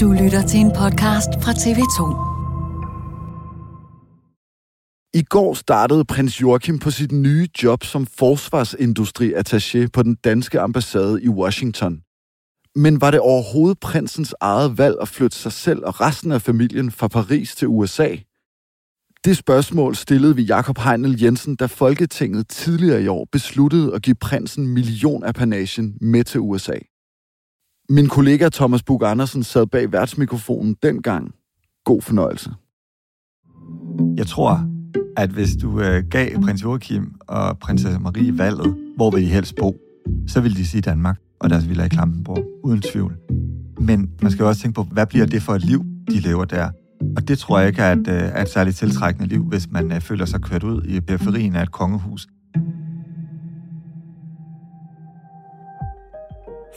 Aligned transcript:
Du 0.00 0.12
lytter 0.12 0.46
til 0.46 0.60
en 0.60 0.70
podcast 0.70 1.28
fra 1.42 1.52
TV2. 1.52 2.00
I 5.14 5.22
går 5.22 5.54
startede 5.54 6.04
prins 6.04 6.40
Joachim 6.40 6.78
på 6.78 6.90
sit 6.90 7.12
nye 7.12 7.48
job 7.62 7.84
som 7.84 8.06
forsvarsindustriattaché 8.20 9.86
på 9.92 10.02
den 10.02 10.14
danske 10.14 10.60
ambassade 10.60 11.22
i 11.22 11.28
Washington. 11.28 12.00
Men 12.74 13.00
var 13.00 13.10
det 13.10 13.20
overhovedet 13.20 13.80
prinsens 13.80 14.34
eget 14.40 14.78
valg 14.78 14.96
at 15.02 15.08
flytte 15.08 15.36
sig 15.36 15.52
selv 15.52 15.80
og 15.84 16.00
resten 16.00 16.32
af 16.32 16.42
familien 16.42 16.90
fra 16.90 17.08
Paris 17.08 17.54
til 17.54 17.68
USA? 17.68 18.16
Det 19.24 19.36
spørgsmål 19.36 19.96
stillede 19.96 20.36
vi 20.36 20.42
Jakob 20.42 20.78
Heinel 20.78 21.22
Jensen, 21.22 21.56
da 21.56 21.66
Folketinget 21.66 22.48
tidligere 22.48 23.02
i 23.02 23.08
år 23.08 23.28
besluttede 23.32 23.94
at 23.94 24.02
give 24.02 24.16
prinsen 24.16 24.66
millionapanagen 24.66 25.98
med 26.00 26.24
til 26.24 26.40
USA. 26.40 26.78
Min 27.88 28.08
kollega 28.08 28.48
Thomas 28.48 28.82
Bug 28.82 29.02
Andersen 29.04 29.42
sad 29.42 29.66
bag 29.66 29.92
værtsmikrofonen 29.92 30.76
dengang. 30.82 31.34
God 31.84 32.02
fornøjelse. 32.02 32.50
Jeg 34.16 34.26
tror, 34.26 34.66
at 35.16 35.30
hvis 35.30 35.56
du 35.62 35.80
øh, 35.80 36.04
gav 36.10 36.40
prins 36.42 36.62
Joachim 36.62 37.14
og 37.20 37.58
prinsesse 37.58 37.98
Marie 37.98 38.38
valget, 38.38 38.76
hvor 38.96 39.10
vil 39.10 39.22
de 39.22 39.26
helst 39.26 39.54
bo, 39.60 39.76
så 40.26 40.40
ville 40.40 40.56
de 40.56 40.66
sige 40.66 40.80
Danmark 40.80 41.18
og 41.40 41.50
deres 41.50 41.68
villa 41.68 41.84
i 41.84 41.88
Klampenborg, 41.88 42.44
uden 42.64 42.82
tvivl. 42.82 43.16
Men 43.80 44.10
man 44.22 44.30
skal 44.30 44.42
jo 44.42 44.48
også 44.48 44.62
tænke 44.62 44.74
på, 44.74 44.82
hvad 44.82 45.06
bliver 45.06 45.26
det 45.26 45.42
for 45.42 45.54
et 45.54 45.64
liv, 45.64 45.84
de 46.10 46.20
lever 46.20 46.44
der? 46.44 46.70
Og 47.16 47.28
det 47.28 47.38
tror 47.38 47.58
jeg 47.58 47.68
ikke 47.68 47.82
er 47.82 47.92
et, 47.92 48.08
øh, 48.08 48.14
er 48.14 48.42
et 48.42 48.48
særligt 48.48 48.76
tiltrækkende 48.76 49.28
liv, 49.28 49.44
hvis 49.44 49.70
man 49.70 49.92
øh, 49.92 50.00
føler 50.00 50.24
sig 50.24 50.40
kørt 50.40 50.62
ud 50.62 50.82
i 50.84 51.00
periferien 51.00 51.56
af 51.56 51.62
et 51.62 51.72
kongehus. 51.72 52.26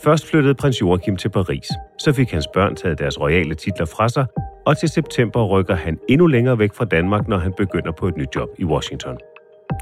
Først 0.04 0.30
flyttede 0.30 0.56
prins 0.56 0.82
Joachim 0.82 1.16
til 1.18 1.30
Paris. 1.30 1.68
Så 1.98 2.14
fik 2.14 2.32
hans 2.32 2.48
børn 2.54 2.76
taget 2.76 3.00
deres 3.00 3.22
royale 3.22 3.56
titler 3.56 3.86
fra 3.86 4.10
sig, 4.10 4.26
og 4.66 4.78
til 4.78 4.90
september 4.90 5.46
rykker 5.46 5.76
han 5.76 5.98
endnu 6.10 6.28
længere 6.28 6.60
væk 6.60 6.74
fra 6.74 6.86
Danmark, 6.86 7.28
når 7.28 7.38
han 7.38 7.54
begynder 7.58 7.92
på 7.92 8.08
et 8.08 8.18
nyt 8.18 8.36
job 8.36 8.50
i 8.58 8.66
Washington. 8.66 9.18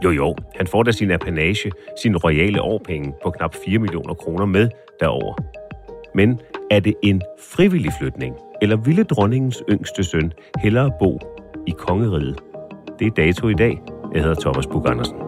Jo 0.04 0.12
jo, 0.12 0.36
han 0.56 0.68
får 0.68 0.84
da 0.84 0.92
sin 0.92 1.12
apanage, 1.12 1.72
sin 2.02 2.18
royale 2.18 2.62
årpenge 2.62 3.14
på 3.24 3.30
knap 3.30 3.56
4 3.66 3.80
millioner 3.80 4.14
kroner 4.14 4.46
med 4.46 4.70
derover. 5.00 5.36
Men 6.16 6.42
er 6.72 6.80
det 6.80 6.94
en 7.04 7.22
frivillig 7.40 7.92
flytning, 8.00 8.36
eller 8.62 8.78
ville 8.78 9.04
dronningens 9.04 9.64
yngste 9.70 10.04
søn 10.04 10.34
hellere 10.60 10.92
bo 11.00 11.20
i 11.68 11.72
kongeriget? 11.78 12.40
Det 13.00 13.08
er 13.08 13.12
dato 13.12 13.48
i 13.48 13.54
dag. 13.54 13.82
Jeg 14.14 14.22
hedder 14.22 14.42
Thomas 14.42 14.68
Bug 14.68 14.90
Andersen. 14.90 15.27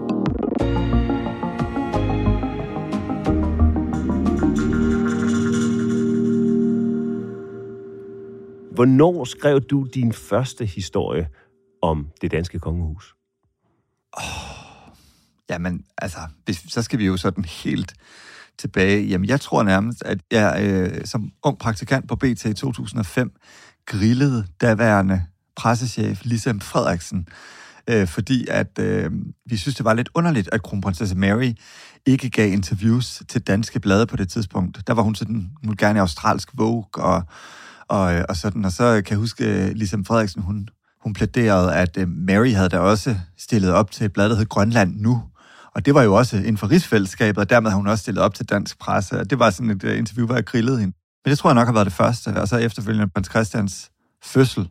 Hvornår 8.80 9.26
skrev 9.26 9.62
du 9.62 9.88
din 9.94 10.14
første 10.14 10.66
historie 10.66 11.28
om 11.82 12.08
det 12.22 12.32
danske 12.32 12.60
kongehus? 12.60 13.16
Jamen, 15.50 15.84
altså, 15.98 16.18
hvis, 16.46 16.66
så 16.68 16.82
skal 16.82 17.00
vi 17.00 17.06
jo 17.06 17.18
sådan 17.18 17.46
helt 17.46 17.94
tilbage. 18.58 19.08
Jamen, 19.08 19.30
jeg 19.30 19.42
tror 19.42 19.64
nærmest, 19.64 20.04
at 20.04 20.20
jeg 20.32 20.60
øh, 20.64 21.06
som 21.06 21.32
ung 21.44 21.58
praktikant 21.58 22.08
på 22.08 22.16
BT 22.16 22.46
i 22.46 22.54
2005 22.54 23.32
grillede 23.86 24.48
daværende 24.62 25.26
pressechef 25.56 26.26
Lisem 26.26 26.60
Frederiksen, 26.60 27.28
øh, 27.90 28.08
fordi 28.08 28.48
at 28.50 28.80
øh, 28.80 29.12
vi 29.46 29.58
synes, 29.58 29.76
det 29.76 29.86
var 29.86 29.94
lidt 29.94 30.10
underligt, 30.16 30.50
at 30.52 30.64
kronprinsesse 30.64 31.16
Mary 31.16 31.54
ikke 32.06 32.30
gav 32.30 32.52
interviews 32.52 33.24
til 33.28 33.42
danske 33.42 33.80
blade 33.80 34.08
på 34.08 34.16
det 34.16 34.30
tidspunkt. 34.30 34.88
Der 34.88 34.94
var 34.94 35.02
hun 35.02 35.16
sådan, 35.16 35.52
hun 35.66 35.76
gerne 35.76 36.00
i 36.00 36.02
australsk 36.02 36.50
Vogue 36.54 36.86
og, 36.94 37.24
og, 37.90 38.14
øh, 38.16 38.26
og 38.30 38.36
sådan, 38.36 38.66
og 38.66 38.72
så 38.72 39.02
kan 39.06 39.10
jeg 39.10 39.18
huske, 39.20 39.46
øh, 39.46 39.72
Lisa 39.76 39.98
Frederiksen, 40.08 40.42
hun, 40.42 40.70
hun 41.02 41.14
plæderede, 41.14 41.76
at 41.76 41.98
øh, 41.98 42.08
Mary 42.08 42.52
havde 42.52 42.70
da 42.70 42.80
også 42.80 43.16
stillet 43.38 43.72
op 43.72 43.92
til 43.92 44.06
et 44.06 44.14
blad, 44.14 44.30
der 44.30 44.36
hed 44.36 44.46
Grønland 44.46 44.96
Nu, 44.96 45.24
og 45.76 45.86
det 45.86 45.94
var 45.94 46.04
jo 46.04 46.14
også 46.14 46.38
inden 46.38 46.58
for 46.58 46.72
rigsfællesskabet, 46.72 47.38
og 47.38 47.50
dermed 47.50 47.70
har 47.70 47.78
hun 47.78 47.88
også 47.88 48.02
stillet 48.02 48.24
op 48.24 48.34
til 48.34 48.50
dansk 48.50 48.80
presse. 48.80 49.20
Og 49.20 49.30
det 49.30 49.40
var 49.40 49.50
sådan 49.50 49.70
et 49.70 49.84
interview, 49.84 50.26
hvor 50.26 50.36
jeg 50.36 50.46
grillede 50.46 50.80
hende. 50.80 50.94
Men 51.26 51.30
det 51.30 51.38
tror 51.38 51.50
jeg 51.50 51.56
nok 51.56 51.66
har 51.66 51.74
været 51.74 51.86
det 51.86 51.94
første, 51.94 52.28
og 52.42 52.48
så 52.48 52.58
efterfølgende 52.58 53.10
prins 53.10 53.30
Christians 53.30 53.92
fødsel. 54.24 54.70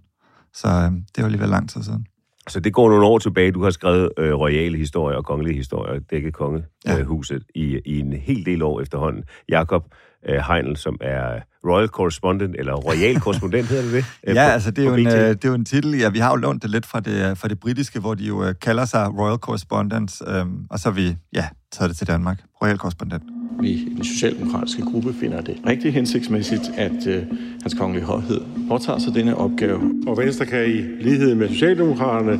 Så 0.55 0.69
øh, 0.69 0.93
det 0.93 1.19
var 1.19 1.25
alligevel 1.25 1.49
lang 1.49 1.71
tid 1.71 1.83
siden. 1.83 2.07
Så 2.49 2.61
det 2.61 2.73
går 2.73 2.89
nogle 2.89 3.07
år 3.07 3.19
tilbage. 3.19 3.53
Du 3.53 3.63
har 3.63 3.71
skrevet 3.71 4.11
øh, 4.19 4.35
royale 4.35 4.79
historier 4.79 5.17
og 5.17 5.25
kongelige 5.25 5.57
historier, 5.57 6.01
dækket 6.11 6.35
kongehuset, 6.35 7.43
ja. 7.55 7.61
i, 7.61 7.81
i 7.87 7.99
en 7.99 8.13
hel 8.13 8.47
del 8.47 8.63
år 8.63 8.81
efterhånden. 8.81 9.25
Jakob 9.49 9.85
øh, 10.29 10.41
Heinl, 10.49 10.77
som 10.77 10.97
er 11.01 11.41
royal 11.67 11.89
correspondent, 11.89 12.57
eller 12.59 12.75
royal 12.75 13.21
korrespondent 13.25 13.67
hedder 13.69 13.83
det 13.83 13.93
det? 13.93 14.05
Øh, 14.27 14.35
Ja, 14.35 14.45
på- 14.47 14.51
altså 14.53 14.71
det 14.71 14.85
er, 14.85 14.89
jo 14.89 14.95
en, 14.95 15.07
øh, 15.07 15.13
det 15.13 15.45
er 15.45 15.49
jo 15.49 15.55
en 15.55 15.65
titel, 15.65 15.99
ja, 15.99 16.09
vi 16.09 16.19
har 16.19 16.31
jo 16.31 16.37
lånt 16.37 16.63
det 16.63 16.71
lidt 16.71 16.87
fra 16.87 17.01
det, 17.01 17.39
fra 17.39 17.49
det 17.49 17.61
britiske, 17.61 18.01
hvor 18.01 18.15
de 18.15 18.25
jo 18.25 18.45
øh, 18.45 18.55
kalder 18.63 18.85
sig 18.85 19.19
Royal 19.19 19.39
Correspondents, 19.39 20.23
øhm, 20.27 20.51
og 20.71 20.79
så 20.79 20.89
har 20.89 20.95
vi, 20.95 21.17
ja, 21.35 21.45
taget 21.73 21.89
det 21.89 21.97
til 21.99 22.07
Danmark. 22.07 22.43
Royal 22.63 22.77
Correspondent. 22.77 23.23
Vi 23.61 23.69
i 23.71 23.93
den 23.97 24.05
socialdemokratiske 24.05 24.83
gruppe 24.83 25.15
finder 25.21 25.41
det 25.41 25.57
rigtig 25.67 25.93
hensigtsmæssigt, 25.95 26.63
at 26.77 27.07
øh, 27.07 27.23
hans 27.63 27.75
kongelige 27.75 28.05
højhed 28.05 28.41
påtager 28.69 28.99
sig 28.99 29.15
denne 29.15 29.37
opgave. 29.37 29.81
Og 30.07 30.19
Venstre 30.19 30.47
kan 30.47 30.65
i 30.67 30.77
lighed 31.03 31.35
med 31.35 31.49
Socialdemokraterne 31.49 32.39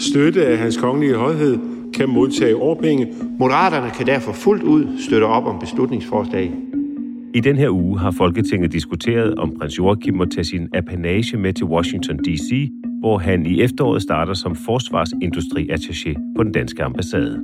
støtte, 0.00 0.46
at 0.46 0.58
hans 0.58 0.76
kongelige 0.76 1.14
højhed 1.14 1.58
kan 1.94 2.08
modtage 2.08 2.56
årpenge. 2.56 3.12
Moderaterne 3.38 3.90
kan 3.90 4.06
derfor 4.06 4.32
fuldt 4.32 4.62
ud 4.62 4.86
støtte 5.08 5.24
op 5.24 5.44
om 5.46 5.58
beslutningsforslag. 5.60 6.52
I 7.34 7.40
den 7.40 7.56
her 7.56 7.70
uge 7.70 7.98
har 7.98 8.10
Folketinget 8.10 8.72
diskuteret, 8.72 9.34
om 9.34 9.52
prins 9.58 9.78
Joachim 9.78 10.14
må 10.14 10.24
tage 10.24 10.44
sin 10.44 10.68
apanage 10.74 11.36
med 11.36 11.52
til 11.52 11.64
Washington 11.64 12.18
D.C., 12.18 12.70
hvor 13.00 13.18
han 13.18 13.46
i 13.46 13.60
efteråret 13.60 14.02
starter 14.02 14.34
som 14.34 14.52
forsvarsindustriattaché 14.52 16.34
på 16.36 16.42
den 16.42 16.52
danske 16.52 16.84
ambassade. 16.84 17.42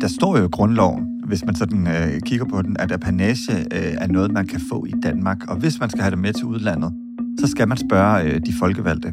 Der 0.00 0.08
står 0.08 0.38
jo 0.38 0.44
i 0.44 0.48
grundloven, 0.48 1.06
hvis 1.26 1.44
man 1.44 1.54
sådan 1.54 1.86
øh, 1.86 2.20
kigger 2.26 2.46
på 2.46 2.62
den, 2.62 2.76
at 2.78 2.92
apanage 2.92 3.52
øh, 3.52 3.94
er 4.00 4.06
noget, 4.06 4.32
man 4.32 4.46
kan 4.46 4.60
få 4.70 4.84
i 4.84 4.92
Danmark. 5.02 5.50
Og 5.50 5.56
hvis 5.56 5.80
man 5.80 5.90
skal 5.90 6.02
have 6.02 6.10
det 6.10 6.18
med 6.18 6.32
til 6.32 6.44
udlandet, 6.44 6.92
så 7.40 7.46
skal 7.46 7.68
man 7.68 7.76
spørge 7.76 8.22
øh, 8.22 8.40
de 8.46 8.52
folkevalgte. 8.58 9.12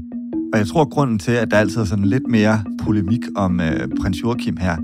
Og 0.53 0.59
jeg 0.59 0.67
tror, 0.67 0.81
at 0.81 0.89
grunden 0.89 1.19
til, 1.19 1.31
at 1.31 1.51
der 1.51 1.57
altid 1.57 1.81
er 1.81 1.85
sådan 1.85 2.06
lidt 2.06 2.27
mere 2.27 2.63
polemik 2.83 3.21
om 3.35 3.59
øh, 3.59 3.88
prins 4.01 4.23
Joachim 4.23 4.57
her, 4.57 4.75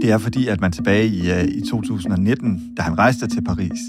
det 0.00 0.10
er 0.10 0.18
fordi, 0.18 0.46
at 0.46 0.60
man 0.60 0.72
tilbage 0.72 1.06
i, 1.06 1.30
øh, 1.30 1.44
i 1.44 1.60
2019, 1.70 2.62
da 2.76 2.82
han 2.82 2.98
rejste 2.98 3.26
til 3.26 3.42
Paris, 3.44 3.80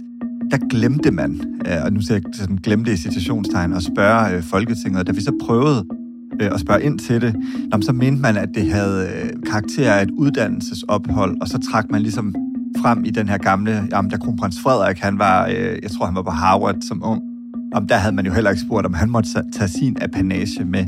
der 0.51 0.57
glemte 0.69 1.12
man, 1.12 1.42
øh, 1.68 1.83
og 1.86 1.94
nu 1.94 2.01
ser 2.01 2.13
jeg 2.13 2.24
sådan 2.33 2.56
glemte 2.56 2.94
i 2.94 2.98
citationstegn, 2.98 3.74
at 3.74 3.83
spørge 3.83 4.36
øh, 4.36 4.44
Folketinget. 4.44 5.07
Da 5.07 5.12
vi 5.12 5.21
så 5.21 5.31
prøvede 5.42 5.86
øh, 6.42 6.50
at 6.53 6.59
spørge 6.59 6.83
ind 6.83 7.00
til 7.00 7.21
det, 7.21 7.36
så 7.81 7.92
mente 7.92 8.21
man, 8.21 8.38
at 8.38 8.50
det 8.56 8.71
havde 8.71 9.09
øh, 9.15 9.30
karakter 9.45 9.94
af 9.94 10.03
et 10.03 10.12
uddannelsesophold, 10.12 11.42
og 11.42 11.48
så 11.48 11.57
trak 11.71 11.92
man 11.92 12.01
ligesom 12.01 12.36
frem 12.81 13.03
i 13.06 13.09
den 13.09 13.30
her 13.30 13.38
gamle, 13.38 13.88
jamen, 13.92 14.12
da 14.12 14.18
kronprins 14.18 14.59
Frederik, 14.63 14.98
han 14.98 15.19
var, 15.19 15.45
jeg 15.83 15.92
tror, 15.92 16.06
han 16.06 16.15
var 16.15 16.21
på 16.21 16.31
Harvard 16.31 16.75
som 16.81 17.01
ung, 17.03 17.21
om 17.74 17.88
der 17.88 17.95
havde 17.95 18.15
man 18.15 18.25
jo 18.25 18.33
heller 18.33 18.50
ikke 18.50 18.62
spurgt, 18.62 18.86
om 18.86 18.94
han 18.94 19.09
måtte 19.09 19.30
tage 19.53 19.68
sin 19.68 19.98
apanage 20.01 20.65
med 20.65 20.86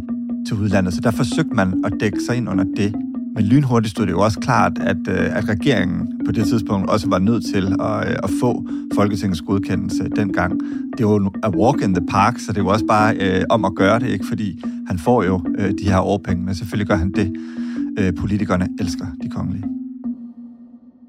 til 0.48 0.58
udlandet. 0.58 0.94
Så 0.94 1.02
der 1.02 1.12
forsøgte 1.12 1.56
man 1.56 1.84
at 1.86 1.94
dække 2.00 2.20
sig 2.28 2.38
ind 2.38 2.50
under 2.50 2.64
det. 2.78 2.96
Men 3.36 3.44
lynhurtigt 3.46 3.92
stod 3.92 4.06
det 4.06 4.12
jo 4.12 4.20
også 4.20 4.40
klart, 4.40 4.72
at, 4.78 4.98
øh, 5.10 5.38
at 5.38 5.50
regeringen 5.50 6.22
på 6.26 6.32
det 6.32 6.48
tidspunkt 6.48 6.90
også 6.90 7.10
var 7.10 7.20
nødt 7.20 7.46
til 7.54 7.66
at, 7.82 8.10
øh, 8.10 8.16
at 8.24 8.30
få 8.42 8.68
Folketingets 8.96 9.42
godkendelse 9.42 10.10
dengang. 10.16 10.60
Det 10.98 11.06
var 11.06 11.32
a 11.44 11.50
walk 11.50 11.82
in 11.82 11.94
the 11.94 12.06
park, 12.12 12.40
så 12.40 12.54
det 12.54 12.66
var 12.66 12.72
også 12.72 12.86
bare 12.86 13.16
øh, 13.16 13.44
om 13.50 13.66
at 13.66 13.76
gøre 13.76 14.00
det, 14.00 14.10
ikke? 14.10 14.26
fordi 14.28 14.62
han 14.88 15.00
får 15.00 15.24
jo 15.24 15.42
øh, 15.58 15.72
de 15.72 15.90
her 15.90 16.00
årpenge, 16.00 16.46
men 16.46 16.56
selvfølgelig 16.56 16.88
gør 16.88 16.96
han 16.96 17.12
det. 17.12 17.34
Øh, 18.00 18.14
politikerne 18.16 18.68
elsker 18.80 19.06
de 19.24 19.30
kongelige 19.30 19.64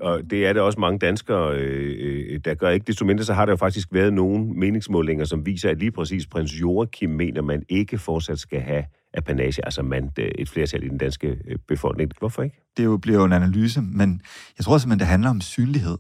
og 0.05 0.31
det 0.31 0.47
er 0.47 0.53
det 0.53 0.63
også 0.63 0.81
mange 0.81 0.99
danskere, 0.99 1.57
øh, 1.57 1.97
øh, 2.01 2.41
der 2.45 2.55
gør 2.55 2.71
ikke. 2.71 2.85
Desto 2.87 3.05
mindre 3.05 3.25
så 3.25 3.33
har 3.33 3.45
der 3.45 3.53
jo 3.53 3.57
faktisk 3.57 3.89
været 3.93 4.13
nogle 4.13 4.45
meningsmålinger, 4.45 5.25
som 5.25 5.47
viser, 5.47 5.71
at 5.71 5.79
lige 5.79 5.91
præcis 5.91 6.27
prins 6.27 6.61
Joachim 6.61 7.11
mener, 7.11 7.43
man 7.43 7.63
ikke 7.69 7.99
fortsat 7.99 8.39
skal 8.39 8.61
have 8.61 8.85
apanage, 9.15 9.65
altså 9.65 9.83
man, 9.83 10.11
øh, 10.19 10.29
et 10.39 10.49
flertal 10.49 10.85
i 10.85 10.89
den 10.89 10.99
danske 10.99 11.27
øh, 11.27 11.59
befolkning. 11.69 12.11
Hvorfor 12.19 12.43
ikke? 12.43 12.61
Det 12.77 12.85
jo 12.85 12.97
bliver 12.97 13.19
jo 13.19 13.25
en 13.25 13.33
analyse, 13.33 13.81
men 13.81 14.21
jeg 14.59 14.65
tror 14.65 14.79
simpelthen, 14.79 14.99
det 14.99 15.07
handler 15.07 15.31
om 15.31 15.41
synlighed. 15.41 15.99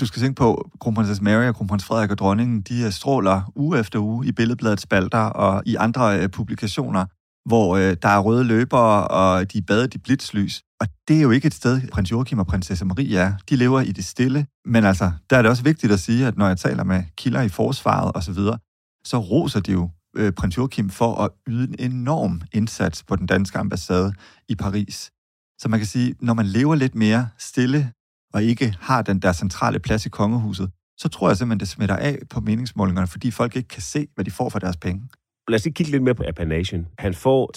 Du 0.00 0.06
skal 0.06 0.22
tænke 0.22 0.36
på, 0.36 0.70
kronprinsesse 0.80 1.24
Mary 1.24 1.48
og 1.48 1.54
kronprins 1.54 1.84
Frederik 1.84 2.10
og 2.10 2.18
dronningen, 2.18 2.60
de 2.60 2.82
øh, 2.84 2.90
stråler 2.90 3.52
uge 3.56 3.78
efter 3.78 3.98
uge 3.98 4.26
i 4.26 4.32
Billedbladets 4.32 4.82
spalter 4.82 5.18
og 5.18 5.62
i 5.66 5.76
andre 5.76 6.28
publikationer, 6.28 7.06
hvor 7.48 7.76
der 7.76 8.08
er 8.08 8.18
røde 8.18 8.44
løbere, 8.44 9.08
og 9.08 9.52
de 9.52 9.58
er 9.58 9.62
badet 9.66 9.94
i 9.94 9.98
blitzlys. 9.98 10.62
Og 10.80 10.86
det 11.08 11.16
er 11.18 11.22
jo 11.22 11.30
ikke 11.30 11.46
et 11.46 11.54
sted, 11.54 11.88
prins 11.88 12.10
Joachim 12.10 12.38
og 12.38 12.46
prinsesse 12.46 12.84
Marie 12.84 13.18
er. 13.18 13.32
De 13.50 13.56
lever 13.56 13.80
i 13.80 13.92
det 13.92 14.04
stille. 14.04 14.46
Men 14.64 14.84
altså, 14.84 15.12
der 15.30 15.36
er 15.36 15.42
det 15.42 15.50
også 15.50 15.62
vigtigt 15.62 15.92
at 15.92 16.00
sige, 16.00 16.26
at 16.26 16.36
når 16.36 16.48
jeg 16.48 16.58
taler 16.58 16.84
med 16.84 17.02
kilder 17.16 17.42
i 17.42 17.48
forsvaret 17.48 18.12
osv., 18.14 18.34
så, 18.34 18.56
så 19.04 19.18
roser 19.18 19.60
de 19.60 19.72
jo 19.72 19.90
øh, 20.16 20.32
prins 20.32 20.56
Joachim 20.56 20.90
for 20.90 21.14
at 21.14 21.30
yde 21.48 21.64
en 21.78 21.92
enorm 21.92 22.42
indsats 22.52 23.04
på 23.04 23.16
den 23.16 23.26
danske 23.26 23.58
ambassade 23.58 24.12
i 24.48 24.54
Paris. 24.54 25.10
Så 25.58 25.68
man 25.68 25.80
kan 25.80 25.86
sige, 25.86 26.14
når 26.20 26.34
man 26.34 26.46
lever 26.46 26.74
lidt 26.74 26.94
mere 26.94 27.28
stille 27.38 27.92
og 28.34 28.42
ikke 28.42 28.74
har 28.80 29.02
den 29.02 29.18
der 29.18 29.32
centrale 29.32 29.78
plads 29.78 30.06
i 30.06 30.08
kongehuset, 30.08 30.70
så 30.98 31.08
tror 31.08 31.28
jeg 31.28 31.36
simpelthen, 31.36 31.60
det 31.60 31.68
smitter 31.68 31.96
af 31.96 32.18
på 32.30 32.40
meningsmålingerne, 32.40 33.06
fordi 33.06 33.30
folk 33.30 33.56
ikke 33.56 33.68
kan 33.68 33.82
se, 33.82 34.06
hvad 34.14 34.24
de 34.24 34.30
får 34.30 34.48
for 34.48 34.58
deres 34.58 34.76
penge. 34.76 35.08
Lad 35.48 35.58
os 35.58 35.64
lige 35.64 35.74
kigge 35.74 35.92
lidt 35.92 36.02
mere 36.02 36.14
på 36.14 36.24
apanagen. 36.28 36.86
Han 36.98 37.14
får 37.14 37.50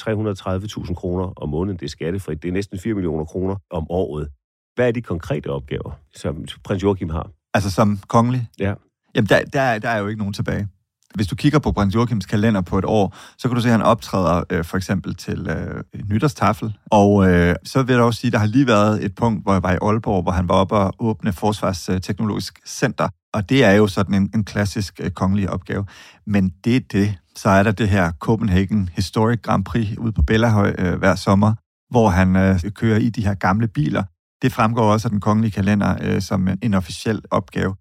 330.000 0.87 0.93
kroner 0.93 1.23
om 1.23 1.49
måneden. 1.49 1.79
Det 1.79 1.85
er 1.85 1.89
skattefrit. 1.89 2.43
Det 2.43 2.49
er 2.49 2.53
næsten 2.53 2.79
4 2.79 2.93
millioner 2.93 3.25
kroner 3.25 3.55
om 3.69 3.85
året. 3.89 4.29
Hvad 4.75 4.87
er 4.87 4.91
de 4.91 5.01
konkrete 5.01 5.47
opgaver, 5.47 5.91
som 6.15 6.45
prins 6.63 6.83
Joachim 6.83 7.09
har? 7.09 7.31
Altså 7.53 7.71
som 7.71 7.99
kongelig? 8.07 8.47
Ja. 8.59 8.73
Jamen, 9.15 9.29
der, 9.29 9.43
der, 9.53 9.79
der 9.79 9.89
er 9.89 9.99
jo 9.99 10.07
ikke 10.07 10.19
nogen 10.19 10.33
tilbage. 10.33 10.67
Hvis 11.15 11.27
du 11.27 11.35
kigger 11.35 11.59
på 11.59 11.71
prins 11.71 11.95
Joachims 11.95 12.25
kalender 12.25 12.61
på 12.61 12.77
et 12.77 12.85
år, 12.85 13.15
så 13.37 13.47
kan 13.47 13.55
du 13.55 13.61
se, 13.61 13.67
at 13.67 13.71
han 13.71 13.81
optræder 13.81 14.43
øh, 14.49 14.63
for 14.63 14.77
eksempel 14.77 15.15
til 15.15 15.47
øh, 15.49 15.83
nytårstafel. 16.09 16.77
Og 16.91 17.29
øh, 17.29 17.55
så 17.63 17.83
vil 17.83 17.93
jeg 17.93 18.03
også 18.03 18.19
sige, 18.19 18.29
at 18.29 18.33
der 18.33 18.39
har 18.39 18.45
lige 18.45 18.67
været 18.67 19.05
et 19.05 19.15
punkt, 19.15 19.43
hvor 19.43 19.53
jeg 19.53 19.63
var 19.63 19.73
i 19.73 19.77
Aalborg, 19.81 20.23
hvor 20.23 20.31
han 20.31 20.49
var 20.49 20.55
oppe 20.55 20.75
og 20.75 20.93
åbne 20.99 21.33
Forsvarsteknologisk 21.33 22.59
Center. 22.67 23.09
Og 23.33 23.49
det 23.49 23.63
er 23.63 23.71
jo 23.71 23.87
sådan 23.87 24.13
en, 24.13 24.29
en 24.35 24.43
klassisk 24.43 24.99
øh, 25.03 25.11
kongelig 25.11 25.49
opgave. 25.49 25.85
Men 26.27 26.53
det 26.63 26.75
er 26.75 26.79
det. 26.91 27.15
Så 27.35 27.49
er 27.49 27.63
der 27.63 27.71
det 27.71 27.89
her 27.89 28.11
Copenhagen 28.11 28.89
Historic 28.93 29.41
Grand 29.41 29.65
Prix 29.65 29.97
ude 29.97 30.11
på 30.11 30.21
Bellahøj 30.21 30.75
øh, 30.77 30.99
hver 30.99 31.15
sommer, 31.15 31.53
hvor 31.89 32.09
han 32.09 32.35
øh, 32.35 32.59
kører 32.75 32.97
i 32.97 33.09
de 33.09 33.25
her 33.25 33.33
gamle 33.33 33.67
biler. 33.67 34.03
Det 34.41 34.53
fremgår 34.53 34.91
også 34.91 35.07
af 35.07 35.11
den 35.11 35.19
kongelige 35.19 35.51
kalender 35.51 35.95
øh, 36.01 36.21
som 36.21 36.47
en, 36.47 36.59
en 36.61 36.73
officiel 36.73 37.21
opgave. 37.31 37.75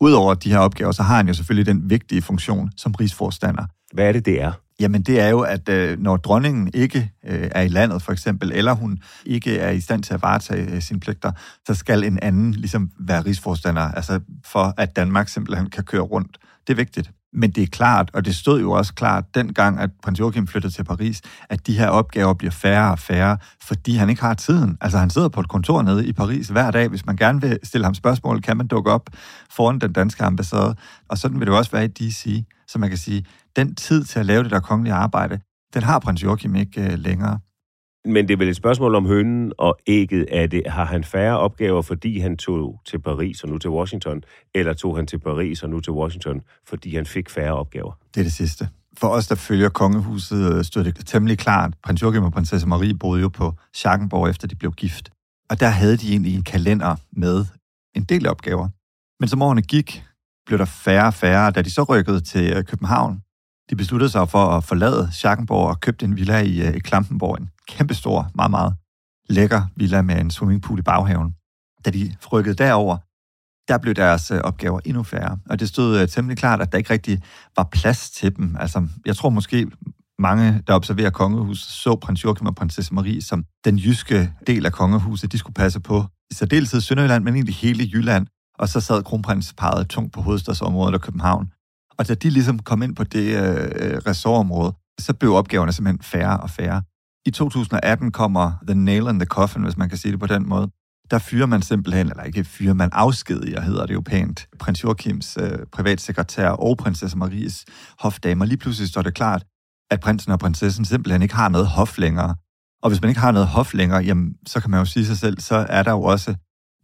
Udover 0.00 0.34
de 0.34 0.50
her 0.50 0.58
opgaver, 0.58 0.92
så 0.92 1.02
har 1.02 1.16
han 1.16 1.28
jo 1.28 1.34
selvfølgelig 1.34 1.66
den 1.66 1.90
vigtige 1.90 2.22
funktion 2.22 2.70
som 2.76 2.92
rigsforstander. 2.92 3.64
Hvad 3.92 4.08
er 4.08 4.12
det, 4.12 4.26
det 4.26 4.42
er? 4.42 4.52
Jamen 4.80 5.02
det 5.02 5.20
er 5.20 5.28
jo, 5.28 5.40
at 5.40 5.68
øh, 5.68 5.98
når 5.98 6.16
dronningen 6.16 6.70
ikke 6.74 7.10
øh, 7.26 7.50
er 7.52 7.62
i 7.62 7.68
landet 7.68 8.02
for 8.02 8.12
eksempel, 8.12 8.52
eller 8.52 8.72
hun 8.72 8.98
ikke 9.26 9.58
er 9.58 9.70
i 9.70 9.80
stand 9.80 10.02
til 10.02 10.14
at 10.14 10.22
varetage 10.22 10.74
øh, 10.74 10.82
sine 10.82 11.00
pligter, 11.00 11.32
så 11.66 11.74
skal 11.74 12.04
en 12.04 12.18
anden 12.22 12.54
ligesom 12.54 12.90
være 13.00 13.22
rigsforstander, 13.22 13.82
altså 13.82 14.20
for 14.44 14.74
at 14.76 14.96
Danmark 14.96 15.28
simpelthen 15.28 15.70
kan 15.70 15.84
køre 15.84 16.00
rundt. 16.00 16.38
Det 16.66 16.72
er 16.72 16.76
vigtigt. 16.76 17.10
Men 17.32 17.50
det 17.50 17.62
er 17.62 17.66
klart, 17.66 18.10
og 18.14 18.24
det 18.24 18.36
stod 18.36 18.60
jo 18.60 18.70
også 18.70 18.94
klart 18.94 19.34
dengang, 19.34 19.80
at 19.80 19.90
prins 20.02 20.20
Joachim 20.20 20.46
flyttede 20.46 20.74
til 20.74 20.84
Paris, 20.84 21.20
at 21.48 21.66
de 21.66 21.78
her 21.78 21.88
opgaver 21.88 22.34
bliver 22.34 22.50
færre 22.50 22.92
og 22.92 22.98
færre, 22.98 23.38
fordi 23.62 23.94
han 23.94 24.10
ikke 24.10 24.22
har 24.22 24.34
tiden. 24.34 24.78
Altså 24.80 24.98
han 24.98 25.10
sidder 25.10 25.28
på 25.28 25.40
et 25.40 25.48
kontor 25.48 25.82
nede 25.82 26.06
i 26.06 26.12
Paris 26.12 26.48
hver 26.48 26.70
dag. 26.70 26.88
Hvis 26.88 27.06
man 27.06 27.16
gerne 27.16 27.40
vil 27.40 27.58
stille 27.62 27.84
ham 27.84 27.94
spørgsmål, 27.94 28.42
kan 28.42 28.56
man 28.56 28.66
dukke 28.66 28.90
op 28.90 29.10
foran 29.50 29.78
den 29.78 29.92
danske 29.92 30.24
ambassade. 30.24 30.74
Og 31.08 31.18
sådan 31.18 31.40
vil 31.40 31.46
det 31.46 31.56
også 31.56 31.70
være 31.70 31.84
i 31.84 31.88
DC. 31.88 32.44
Så 32.68 32.78
man 32.78 32.88
kan 32.88 32.98
sige, 32.98 33.26
den 33.56 33.74
tid 33.74 34.04
til 34.04 34.18
at 34.18 34.26
lave 34.26 34.42
det 34.42 34.50
der 34.50 34.60
kongelige 34.60 34.94
arbejde, 34.94 35.40
den 35.74 35.82
har 35.82 35.98
prins 35.98 36.22
Joachim 36.22 36.54
ikke 36.54 36.82
øh, 36.82 36.98
længere. 36.98 37.38
Men 38.04 38.28
det 38.28 38.34
er 38.34 38.38
vel 38.38 38.48
et 38.48 38.56
spørgsmål 38.56 38.94
om 38.94 39.06
hønen 39.06 39.52
og 39.58 39.78
ægget. 39.86 40.26
Er 40.28 40.46
det, 40.46 40.62
har 40.66 40.84
han 40.84 41.04
færre 41.04 41.38
opgaver, 41.38 41.82
fordi 41.82 42.18
han 42.18 42.36
tog 42.36 42.80
til 42.86 42.98
Paris 42.98 43.42
og 43.44 43.48
nu 43.48 43.58
til 43.58 43.70
Washington, 43.70 44.22
eller 44.54 44.72
tog 44.72 44.96
han 44.96 45.06
til 45.06 45.18
Paris 45.18 45.62
og 45.62 45.70
nu 45.70 45.80
til 45.80 45.92
Washington, 45.92 46.40
fordi 46.68 46.94
han 46.94 47.06
fik 47.06 47.30
færre 47.30 47.54
opgaver? 47.54 47.98
Det 48.14 48.20
er 48.20 48.24
det 48.24 48.32
sidste. 48.32 48.68
For 48.98 49.08
os, 49.08 49.26
der 49.26 49.34
følger 49.34 49.68
kongehuset, 49.68 50.54
øh, 50.54 50.64
stod 50.64 50.84
det 50.84 51.06
temmelig 51.06 51.38
klart. 51.38 51.74
Prins 51.84 52.02
Joachim 52.02 52.22
og 52.24 52.32
prinsesse 52.32 52.68
Marie 52.68 52.94
boede 52.94 53.20
jo 53.20 53.28
på 53.28 53.54
Schackenborg, 53.74 54.30
efter 54.30 54.48
de 54.48 54.54
blev 54.54 54.72
gift. 54.72 55.10
Og 55.50 55.60
der 55.60 55.68
havde 55.68 55.96
de 55.96 56.10
egentlig 56.10 56.34
en 56.34 56.44
kalender 56.44 56.96
med 57.12 57.44
en 57.96 58.04
del 58.04 58.28
opgaver. 58.28 58.68
Men 59.20 59.28
som 59.28 59.42
årene 59.42 59.62
gik, 59.62 60.04
blev 60.46 60.58
der 60.58 60.64
færre 60.64 61.06
og 61.06 61.14
færre. 61.14 61.50
Da 61.50 61.62
de 61.62 61.70
så 61.70 61.82
rykkede 61.82 62.20
til 62.20 62.52
øh, 62.56 62.64
København, 62.64 63.22
de 63.70 63.76
besluttede 63.76 64.10
sig 64.10 64.28
for 64.28 64.46
at 64.46 64.64
forlade 64.64 65.08
Schackenborg 65.12 65.68
og 65.68 65.80
købte 65.80 66.06
en 66.06 66.16
villa 66.16 66.38
i, 66.38 66.60
øh, 66.60 66.74
i 66.74 66.78
Klampenborg. 66.78 67.40
En 67.40 67.48
kæmpestor, 67.68 68.30
meget, 68.34 68.50
meget 68.50 68.74
lækker 69.28 69.62
villa 69.76 70.02
med 70.02 70.20
en 70.20 70.30
swimmingpool 70.30 70.78
i 70.78 70.82
baghaven. 70.82 71.34
Da 71.84 71.90
de 71.90 72.14
rykkede 72.32 72.54
derover, 72.54 72.96
der 73.68 73.78
blev 73.78 73.94
deres 73.94 74.30
øh, 74.30 74.40
opgaver 74.40 74.80
endnu 74.84 75.02
færre. 75.02 75.38
Og 75.50 75.60
det 75.60 75.68
stod 75.68 76.00
øh, 76.00 76.08
temmelig 76.08 76.38
klart, 76.38 76.60
at 76.60 76.72
der 76.72 76.78
ikke 76.78 76.92
rigtig 76.92 77.22
var 77.56 77.68
plads 77.72 78.10
til 78.10 78.36
dem. 78.36 78.56
Altså, 78.60 78.88
jeg 79.06 79.16
tror 79.16 79.30
måske, 79.30 79.66
mange, 80.18 80.62
der 80.66 80.74
observerer 80.74 81.10
kongehuset, 81.10 81.70
så 81.70 81.96
prins 81.96 82.24
Joachim 82.24 82.46
og 82.46 82.54
prinsesse 82.54 82.94
Marie 82.94 83.22
som 83.22 83.44
den 83.64 83.76
jyske 83.76 84.32
del 84.46 84.66
af 84.66 84.72
kongehuset, 84.72 85.32
de 85.32 85.38
skulle 85.38 85.54
passe 85.54 85.80
på. 85.80 86.04
I 86.30 86.34
særdeleshed 86.34 86.80
Sønderjylland, 86.80 87.24
men 87.24 87.34
egentlig 87.34 87.54
hele 87.54 87.84
Jylland. 87.94 88.26
Og 88.58 88.68
så 88.68 88.80
sad 88.80 89.02
kronprinsparet 89.02 89.88
tungt 89.88 90.12
på 90.12 90.20
hovedstadsområdet 90.20 90.94
og 90.94 91.00
København. 91.00 91.52
Og 92.00 92.08
da 92.08 92.14
de 92.14 92.30
ligesom 92.30 92.58
kom 92.58 92.82
ind 92.82 92.96
på 92.96 93.04
det 93.04 93.36
øh, 93.36 93.64
øh, 93.64 93.98
ressortområde, 94.06 94.72
så 95.00 95.14
blev 95.14 95.34
opgaverne 95.34 95.72
simpelthen 95.72 96.02
færre 96.02 96.40
og 96.40 96.50
færre. 96.50 96.82
I 97.26 97.30
2018 97.30 98.12
kommer 98.12 98.52
The 98.66 98.74
Nail 98.74 99.08
in 99.08 99.18
the 99.18 99.26
Coffin, 99.26 99.62
hvis 99.62 99.76
man 99.76 99.88
kan 99.88 99.98
sige 99.98 100.12
det 100.12 100.20
på 100.20 100.26
den 100.26 100.48
måde. 100.48 100.70
Der 101.10 101.18
fyrer 101.18 101.46
man 101.46 101.62
simpelthen, 101.62 102.08
eller 102.08 102.22
ikke 102.22 102.44
fyrer 102.44 102.74
man 102.74 102.88
afskediger, 102.92 103.60
hedder 103.60 103.86
det 103.86 103.94
jo 103.94 104.00
pænt, 104.00 104.46
prins 104.58 104.84
Joachims 104.84 105.36
øh, 105.40 105.58
privatsekretær 105.72 106.48
og 106.48 106.76
prinsesse 106.76 107.18
Maries 107.18 107.64
hofdamer. 107.98 108.44
Lige 108.44 108.58
pludselig 108.58 108.88
står 108.88 109.02
det 109.02 109.14
klart, 109.14 109.44
at 109.90 110.00
prinsen 110.00 110.32
og 110.32 110.38
prinsessen 110.38 110.84
simpelthen 110.84 111.22
ikke 111.22 111.34
har 111.34 111.48
noget 111.48 111.66
hof 111.66 111.98
længere. 111.98 112.36
Og 112.82 112.90
hvis 112.90 113.00
man 113.00 113.08
ikke 113.08 113.20
har 113.20 113.32
noget 113.32 113.48
hof 113.48 113.74
længere, 113.74 114.02
jamen, 114.02 114.34
så 114.46 114.60
kan 114.60 114.70
man 114.70 114.80
jo 114.80 114.84
sige 114.84 115.06
sig 115.06 115.18
selv, 115.18 115.40
så 115.40 115.66
er 115.68 115.82
der 115.82 115.90
jo 115.90 116.02
også 116.02 116.34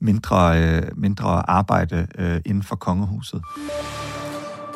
mindre, 0.01 0.63
øh, 0.63 0.83
mindre 0.97 1.51
arbejde 1.51 2.07
øh, 2.19 2.41
inden 2.45 2.63
for 2.63 2.77
kongehuset. 2.77 3.43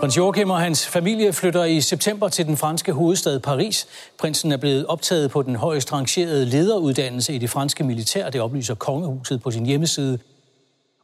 Prins 0.01 0.17
Joachim 0.17 0.51
og 0.51 0.61
hans 0.61 0.89
familie 0.89 1.33
flytter 1.33 1.65
i 1.65 1.81
september 1.81 2.29
til 2.29 2.47
den 2.47 2.57
franske 2.57 2.93
hovedstad 2.93 3.41
Paris. 3.41 3.87
Prinsen 4.19 4.53
er 4.53 4.57
blevet 4.57 4.87
optaget 4.87 5.31
på 5.31 5.43
den 5.43 5.57
højst 5.57 5.93
rangerede 5.93 6.45
lederuddannelse 6.45 7.35
i 7.35 7.39
det 7.39 7.51
franske 7.51 7.85
militær. 7.85 8.31
Det 8.31 8.41
oplyser 8.41 8.75
kongehuset 8.75 9.43
på 9.43 9.51
sin 9.51 9.67
hjemmeside. 9.67 10.19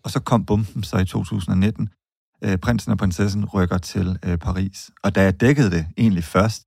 Og 0.05 0.11
så 0.11 0.21
kom 0.21 0.45
bomben 0.45 0.83
så 0.83 0.99
i 0.99 1.05
2019. 1.05 1.89
Øh, 2.45 2.59
prinsen 2.59 2.93
og 2.93 2.99
prinsessen 2.99 3.45
rykker 3.45 3.79
til 3.79 4.19
øh, 4.25 4.39
Paris. 4.39 4.91
Og 5.03 5.15
da 5.15 5.23
jeg 5.23 5.41
dækkede 5.41 5.71
det 5.71 5.87
egentlig 5.99 6.25
først, 6.25 6.63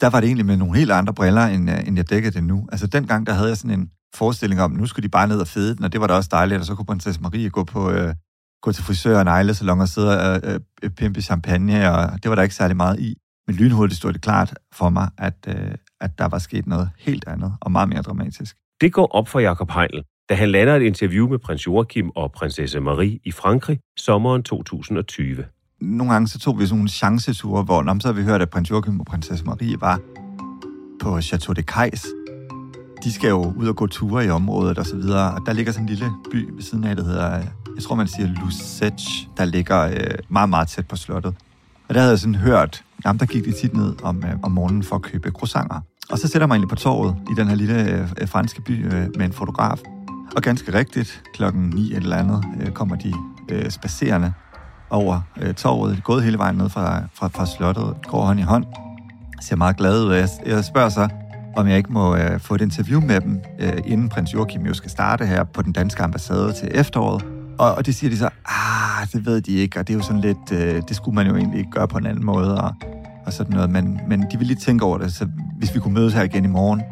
der 0.00 0.10
var 0.10 0.20
det 0.20 0.26
egentlig 0.26 0.46
med 0.46 0.56
nogle 0.56 0.78
helt 0.78 0.92
andre 0.92 1.14
briller, 1.14 1.46
end, 1.46 1.70
øh, 1.70 1.88
end 1.88 1.96
jeg 1.96 2.10
dækkede 2.10 2.34
det 2.34 2.44
nu. 2.44 2.68
Altså 2.72 2.86
dengang, 2.86 3.26
der 3.26 3.32
havde 3.32 3.48
jeg 3.48 3.56
sådan 3.56 3.80
en 3.80 3.90
forestilling 4.14 4.60
om, 4.60 4.70
nu 4.70 4.86
skulle 4.86 5.04
de 5.04 5.08
bare 5.08 5.28
ned 5.28 5.40
og 5.40 5.48
fede 5.48 5.76
den, 5.76 5.84
og 5.84 5.92
det 5.92 6.00
var 6.00 6.06
da 6.06 6.14
også 6.14 6.28
dejligt, 6.32 6.60
og 6.60 6.66
så 6.66 6.74
kunne 6.74 6.86
prinsesse 6.86 7.20
Marie 7.20 7.50
gå 7.50 7.64
på, 7.64 7.90
øh, 7.90 8.14
gå 8.62 8.72
til 8.72 8.84
frisør 8.84 9.18
og 9.18 9.24
neglesalon 9.24 9.80
og 9.80 9.88
sidde 9.88 10.20
og 10.20 10.40
øh, 10.44 10.60
øh, 10.82 10.90
pimpe 10.90 11.22
champagne, 11.22 11.92
og 11.92 12.22
det 12.22 12.28
var 12.28 12.34
der 12.34 12.42
ikke 12.42 12.54
særlig 12.54 12.76
meget 12.76 13.00
i. 13.00 13.16
Men 13.46 13.56
lynhurtigt 13.56 13.98
stod 13.98 14.12
det 14.12 14.20
klart 14.22 14.54
for 14.72 14.88
mig, 14.90 15.08
at, 15.18 15.34
øh, 15.48 15.74
at 16.00 16.18
der 16.18 16.28
var 16.28 16.38
sket 16.38 16.66
noget 16.66 16.90
helt 16.98 17.24
andet 17.28 17.54
og 17.60 17.72
meget 17.72 17.88
mere 17.88 18.02
dramatisk. 18.02 18.56
Det 18.80 18.92
går 18.92 19.06
op 19.06 19.28
for 19.28 19.40
Jakob 19.40 19.70
Heinl, 19.70 20.02
da 20.28 20.34
han 20.34 20.50
lander 20.50 20.76
et 20.76 20.82
interview 20.82 21.28
med 21.28 21.38
prins 21.38 21.66
Joachim 21.66 22.10
og 22.16 22.32
prinsesse 22.32 22.80
Marie 22.80 23.18
i 23.24 23.32
Frankrig 23.32 23.78
sommeren 23.98 24.42
2020. 24.42 25.44
nogle 25.80 26.12
gange 26.12 26.28
så 26.28 26.38
tog 26.38 26.58
vi 26.58 26.66
sådan 26.66 26.76
nogle 26.76 26.88
chanceture, 26.88 27.62
hvor 27.62 27.82
nå, 27.82 28.00
så 28.00 28.08
har 28.08 28.12
vi 28.12 28.22
hørt, 28.22 28.42
at 28.42 28.50
prins 28.50 28.70
Joachim 28.70 29.00
og 29.00 29.06
prinsesse 29.06 29.44
Marie 29.44 29.80
var 29.80 30.00
på 31.00 31.20
Chateau 31.20 31.52
de 31.52 31.62
Cais. 31.62 32.06
De 33.04 33.12
skal 33.12 33.28
jo 33.28 33.52
ud 33.56 33.68
og 33.68 33.76
gå 33.76 33.86
ture 33.86 34.26
i 34.26 34.28
området 34.28 34.78
og 34.78 34.86
så 34.86 34.96
videre, 34.96 35.34
og 35.34 35.40
der 35.46 35.52
ligger 35.52 35.72
sådan 35.72 35.84
en 35.84 35.88
lille 35.88 36.10
by 36.30 36.48
ved 36.54 36.62
siden 36.62 36.84
af, 36.84 36.96
der 36.96 37.04
hedder, 37.04 37.42
jeg 37.78 37.84
tror 37.84 37.94
man 37.94 38.08
siger 38.08 38.28
Lusage, 38.28 39.28
der 39.36 39.44
ligger 39.44 39.80
øh, 39.80 40.18
meget, 40.28 40.48
meget 40.48 40.68
tæt 40.68 40.86
på 40.86 40.96
slottet. 40.96 41.34
Og 41.88 41.94
der 41.94 42.00
havde 42.00 42.10
jeg 42.10 42.18
sådan 42.18 42.34
hørt, 42.34 42.84
jamen 43.04 43.20
der 43.20 43.26
gik 43.26 43.44
de 43.44 43.52
tit 43.52 43.74
ned 43.74 43.94
om, 44.02 44.24
øh, 44.24 44.34
om 44.42 44.52
morgenen 44.52 44.82
for 44.82 44.96
at 44.96 45.02
købe 45.02 45.30
croissanter. 45.30 45.80
Og 46.10 46.18
så 46.18 46.28
sætter 46.28 46.46
man 46.46 46.54
egentlig 46.54 46.68
på 46.68 46.74
torvet 46.74 47.16
i 47.30 47.34
den 47.36 47.48
her 47.48 47.54
lille 47.54 47.92
øh, 47.92 48.08
øh 48.20 48.28
franske 48.28 48.62
by 48.62 48.86
øh, 48.86 48.92
med 48.92 49.26
en 49.26 49.32
fotograf. 49.32 49.78
Og 50.36 50.42
ganske 50.42 50.74
rigtigt, 50.74 51.22
klokken 51.34 51.62
9 51.74 51.94
eller 51.94 52.16
andet, 52.16 52.44
øh, 52.60 52.70
kommer 52.70 52.96
de 52.96 53.14
øh, 53.48 53.70
spacerende 53.70 54.32
over 54.90 55.20
øh, 55.36 55.54
torvet, 55.54 56.04
gået 56.04 56.22
hele 56.22 56.38
vejen 56.38 56.56
ned 56.56 56.68
fra, 56.68 57.02
fra, 57.14 57.28
fra 57.28 57.46
slottet, 57.46 57.94
går 58.06 58.24
hånd 58.24 58.40
i 58.40 58.42
hånd, 58.42 58.64
ser 59.40 59.56
meget 59.56 59.76
glad 59.76 60.04
ud. 60.04 60.12
Jeg, 60.12 60.28
jeg 60.46 60.64
spørger 60.64 60.88
så, 60.88 61.08
om 61.56 61.68
jeg 61.68 61.76
ikke 61.76 61.92
må 61.92 62.16
øh, 62.16 62.40
få 62.40 62.54
et 62.54 62.60
interview 62.60 63.00
med 63.00 63.20
dem, 63.20 63.40
øh, 63.60 63.72
inden 63.86 64.08
prins 64.08 64.34
Joachim 64.34 64.66
jo 64.66 64.74
skal 64.74 64.90
starte 64.90 65.26
her 65.26 65.44
på 65.44 65.62
den 65.62 65.72
danske 65.72 66.02
ambassade 66.02 66.52
til 66.52 66.68
efteråret. 66.74 67.37
Og, 67.58 67.74
og 67.74 67.86
det 67.86 67.94
siger 67.94 68.10
de 68.10 68.16
så, 68.16 68.28
ah, 68.46 69.06
det 69.12 69.26
ved 69.26 69.40
de 69.40 69.52
ikke, 69.52 69.80
og 69.80 69.88
det 69.88 69.94
er 69.94 69.98
jo 69.98 70.04
sådan 70.04 70.20
lidt, 70.20 70.52
øh, 70.52 70.82
det 70.88 70.96
skulle 70.96 71.14
man 71.14 71.26
jo 71.26 71.36
egentlig 71.36 71.58
ikke 71.58 71.70
gøre 71.70 71.88
på 71.88 71.98
en 71.98 72.06
anden 72.06 72.26
måde, 72.26 72.60
og, 72.60 72.74
og 73.26 73.32
sådan 73.32 73.52
noget. 73.52 73.70
Men, 73.70 74.00
men 74.08 74.24
de 74.32 74.38
vil 74.38 74.46
lige 74.46 74.58
tænke 74.58 74.84
over 74.84 74.98
det, 74.98 75.12
så 75.12 75.28
hvis 75.58 75.74
vi 75.74 75.80
kunne 75.80 75.94
mødes 75.94 76.14
her 76.14 76.22
igen 76.22 76.44
i 76.44 76.48
morgen, 76.48 76.82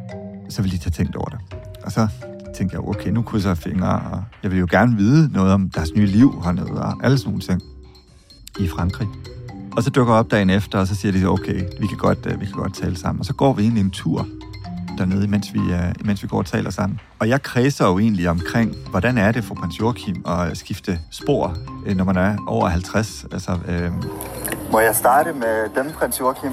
så 0.49 0.63
vil 0.63 0.73
de 0.73 0.79
tage 0.79 0.91
tænkt 0.91 1.17
over 1.17 1.29
det. 1.29 1.39
Og 1.85 1.93
så 1.93 2.09
tænkte 2.57 2.75
jeg, 2.75 2.89
okay, 2.89 3.11
nu 3.11 3.23
krydser 3.23 3.51
jeg 3.51 3.59
fingre, 3.59 4.01
og 4.01 4.23
jeg 4.43 4.51
vil 4.51 4.59
jo 4.59 4.67
gerne 4.71 4.97
vide 4.97 5.33
noget 5.33 5.53
om 5.53 5.71
deres 5.71 5.89
nye 5.97 6.07
liv 6.07 6.43
hernede, 6.45 6.83
og 6.83 7.05
alle 7.05 7.19
sådan 7.19 7.31
nogle 7.31 7.43
ting 7.43 7.63
i 8.61 8.69
Frankrig. 8.69 9.09
Og 9.77 9.83
så 9.83 9.91
dukker 9.91 10.13
jeg 10.13 10.21
op 10.21 10.31
dagen 10.31 10.51
efter, 10.51 10.79
og 10.79 10.87
så 10.87 10.95
siger 10.95 11.13
de, 11.13 11.27
okay, 11.27 11.63
vi 11.81 11.87
kan 11.87 11.99
godt, 11.99 12.27
øh, 12.27 12.41
vi 12.41 12.47
kan 12.47 12.55
godt 12.55 12.75
tale 12.75 12.97
sammen. 12.97 13.21
Og 13.21 13.27
så 13.27 13.35
går 13.35 13.53
vi 13.53 13.63
egentlig 13.63 13.81
en 13.81 13.91
tur 13.91 14.27
dernede, 14.99 15.29
mens 15.29 15.55
vi, 15.55 15.59
uh, 15.59 16.07
mens 16.07 16.23
vi 16.23 16.29
går 16.29 16.39
og 16.39 16.47
taler 16.47 16.71
sammen. 16.71 17.01
Og 17.19 17.29
jeg 17.29 17.43
kredser 17.43 17.87
jo 17.87 17.99
egentlig 17.99 18.29
omkring, 18.29 18.77
hvordan 18.91 19.19
er 19.19 19.33
det 19.33 19.45
for 19.45 19.55
prins 19.55 19.81
Joachim 19.81 20.25
at 20.27 20.57
skifte 20.57 20.99
spor, 21.11 21.57
uh, 21.87 21.97
når 21.97 22.05
man 22.05 22.17
er 22.17 22.37
over 22.47 22.69
50? 22.69 23.27
Altså, 23.33 23.53
uh... 23.53 24.05
Må 24.73 24.81
jeg 24.81 24.97
starte 24.97 25.33
med 25.33 25.83
dem, 25.83 25.93
prins 25.93 26.21
Joachim? 26.21 26.53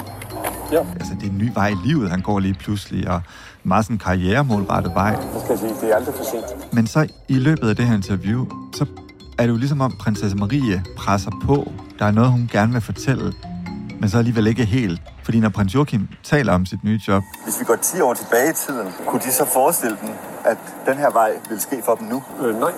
Ja. 0.71 0.79
Altså, 0.79 1.13
det 1.21 1.27
er 1.27 1.31
en 1.31 1.37
ny 1.37 1.49
vej 1.53 1.67
i 1.67 1.87
livet, 1.87 2.09
han 2.09 2.21
går 2.21 2.39
lige 2.39 2.53
pludselig, 2.53 3.09
og 3.09 3.21
meget 3.63 3.85
sådan 3.85 3.97
karrieremålrettet 3.97 4.93
vej. 4.95 5.05
Jeg 5.05 5.41
skal 5.45 5.57
sige, 5.57 5.71
det 5.81 5.91
er 5.91 5.95
aldrig 5.95 6.15
for 6.15 6.23
sent. 6.23 6.73
Men 6.73 6.87
så 6.87 7.07
i 7.27 7.33
løbet 7.33 7.69
af 7.69 7.75
det 7.75 7.85
her 7.85 7.95
interview, 7.95 8.47
så 8.73 8.85
er 9.37 9.43
det 9.43 9.49
jo 9.49 9.57
ligesom 9.57 9.81
om 9.81 9.91
prinsesse 9.99 10.37
Marie 10.37 10.83
presser 10.97 11.31
på. 11.43 11.71
Der 11.99 12.05
er 12.05 12.11
noget, 12.11 12.31
hun 12.31 12.49
gerne 12.51 12.73
vil 12.73 12.81
fortælle, 12.81 13.33
men 13.99 14.09
så 14.09 14.17
alligevel 14.17 14.47
ikke 14.47 14.65
helt. 14.65 15.01
Fordi 15.23 15.39
når 15.39 15.49
prins 15.49 15.75
Joachim 15.75 16.07
taler 16.23 16.53
om 16.53 16.65
sit 16.65 16.83
nye 16.83 16.99
job... 17.07 17.23
Hvis 17.43 17.59
vi 17.59 17.65
går 17.65 17.75
10 17.75 18.01
år 18.01 18.13
tilbage 18.13 18.49
i 18.49 18.53
tiden, 18.53 18.87
kunne 19.07 19.21
de 19.21 19.31
så 19.31 19.45
forestille 19.45 19.97
dem, 20.01 20.09
at 20.45 20.57
den 20.85 20.97
her 20.97 21.11
vej 21.11 21.31
vil 21.49 21.61
ske 21.61 21.81
for 21.85 21.95
dem 21.95 22.07
nu? 22.07 22.23
Øh, 22.41 22.59
nej, 22.59 22.71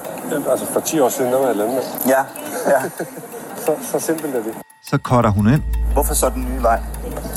altså 0.52 0.66
for 0.74 0.80
10 0.80 1.00
år 1.00 1.10
siden, 1.10 1.32
der 1.32 1.40
var 1.40 1.48
jeg 1.48 1.56
landmand. 1.56 1.84
Ja, 2.08 2.22
ja. 2.72 2.80
så, 3.66 3.72
så 3.92 4.00
simpelt 4.00 4.36
er 4.36 4.44
det. 4.44 4.54
Så 4.84 4.98
cutter 4.98 5.30
hun 5.30 5.48
ind. 5.54 5.62
Hvorfor 5.94 6.14
så 6.14 6.30
den 6.30 6.46
nye 6.46 6.62
vej? 6.62 6.80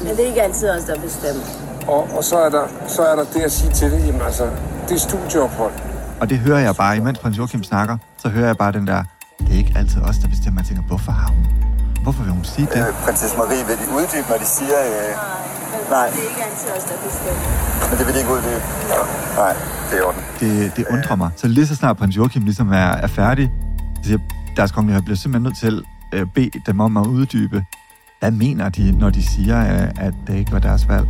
Men 0.02 0.08
det 0.16 0.20
er 0.20 0.26
ikke 0.26 0.42
altid 0.42 0.70
os, 0.70 0.84
der 0.84 1.00
bestemmer. 1.00 1.42
Og, 1.88 2.08
og 2.16 2.24
så, 2.24 2.38
er 2.38 2.50
der, 2.50 2.66
så 2.88 3.02
er 3.02 3.16
der 3.16 3.24
det 3.24 3.40
at 3.40 3.52
sige 3.52 3.72
til 3.72 3.90
det, 3.90 4.06
jamen 4.06 4.20
altså, 4.20 4.50
det 4.88 4.94
er 4.94 4.98
studieophold. 4.98 5.72
Og 6.20 6.30
det 6.30 6.38
hører 6.38 6.58
jeg 6.58 6.76
bare, 6.76 6.96
imens 6.96 7.18
prins 7.18 7.38
Joachim 7.38 7.62
snakker, 7.62 7.96
så 8.18 8.28
hører 8.28 8.46
jeg 8.46 8.56
bare 8.56 8.72
den 8.72 8.86
der, 8.86 9.04
det 9.38 9.48
er 9.54 9.58
ikke 9.58 9.72
altid 9.76 10.02
os, 10.02 10.18
der 10.18 10.28
bestemmer. 10.28 10.60
Jeg 10.60 10.66
tænker, 10.66 10.82
hvorfor 10.82 11.12
har 11.12 11.28
hun? 11.28 11.67
Hvorfor 12.02 12.22
vil 12.22 12.32
hun 12.32 12.44
sige 12.44 12.66
det? 12.74 12.78
Øh, 12.88 12.94
prinsesse 13.04 13.36
Marie, 13.36 13.66
vil 13.68 13.76
de 13.82 13.86
uddybe, 13.98 14.26
når 14.30 14.38
de 14.38 14.44
siger... 14.44 14.78
Øh... 14.90 15.10
Nej, 15.90 16.06
det 16.06 16.18
er 16.24 16.28
ikke 16.32 16.44
altid 16.48 16.68
os, 16.76 16.84
der 16.90 16.96
bestemmer. 17.04 17.42
Men 17.90 17.98
det 17.98 18.06
vil 18.06 18.14
de 18.14 18.18
ikke 18.18 18.32
uddybe? 18.32 18.62
Nej, 19.36 19.54
det 19.90 19.98
er 19.98 20.04
orden. 20.08 20.22
Det, 20.40 20.76
det 20.76 20.84
undrer 20.90 21.16
mig. 21.16 21.30
Så 21.36 21.48
lige 21.48 21.66
så 21.66 21.74
snart 21.76 21.96
prins 21.96 22.16
Joachim 22.16 22.42
ligesom 22.42 22.68
er, 22.72 22.90
er 23.04 23.06
færdig, 23.06 23.52
så 23.96 24.02
siger 24.04 24.18
deres 24.56 24.72
kongelighed 24.72 25.02
bliver 25.02 25.16
simpelthen 25.16 25.42
nødt 25.42 25.58
til 25.58 25.84
at 26.12 26.18
øh, 26.18 26.26
bede 26.34 26.50
dem 26.66 26.80
om 26.80 26.96
at 26.96 27.06
uddybe, 27.06 27.64
hvad 28.20 28.30
mener 28.30 28.68
de, 28.68 28.92
når 28.98 29.10
de 29.10 29.22
siger, 29.26 29.58
øh, 29.60 29.88
at 30.06 30.14
det 30.26 30.34
ikke 30.34 30.52
var 30.52 30.58
deres 30.58 30.88
valg? 30.88 31.06